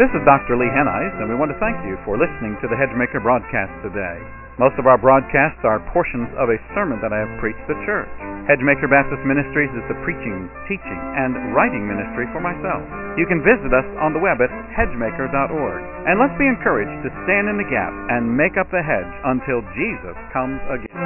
This 0.00 0.08
is 0.16 0.24
Dr. 0.24 0.56
Lee 0.56 0.72
Hennies, 0.72 1.12
and 1.20 1.28
we 1.28 1.36
want 1.36 1.52
to 1.52 1.60
thank 1.60 1.76
you 1.84 2.00
for 2.08 2.16
listening 2.16 2.56
to 2.64 2.66
the 2.72 2.76
Hedgemaker 2.80 3.20
broadcast 3.20 3.68
today. 3.84 4.16
Most 4.56 4.80
of 4.80 4.88
our 4.88 4.96
broadcasts 4.96 5.60
are 5.60 5.76
portions 5.92 6.24
of 6.40 6.48
a 6.48 6.56
sermon 6.72 7.04
that 7.04 7.12
I 7.12 7.20
have 7.20 7.28
preached 7.36 7.60
at 7.68 7.76
church. 7.84 8.08
Hedgemaker 8.48 8.88
Baptist 8.88 9.20
Ministries 9.28 9.68
is 9.76 9.84
the 9.92 10.00
preaching, 10.00 10.48
teaching, 10.64 11.00
and 11.20 11.52
writing 11.52 11.84
ministry 11.84 12.24
for 12.32 12.40
myself. 12.40 12.80
You 13.20 13.28
can 13.28 13.44
visit 13.44 13.76
us 13.76 13.84
on 14.00 14.16
the 14.16 14.22
web 14.24 14.40
at 14.40 14.48
hedgemaker.org. 14.72 15.80
And 16.08 16.16
let's 16.16 16.32
be 16.40 16.48
encouraged 16.48 16.96
to 17.04 17.12
stand 17.28 17.52
in 17.52 17.60
the 17.60 17.68
gap 17.68 17.92
and 17.92 18.24
make 18.24 18.56
up 18.56 18.72
the 18.72 18.80
hedge 18.80 19.12
until 19.28 19.60
Jesus 19.76 20.16
comes 20.32 20.64
again. 20.72 20.96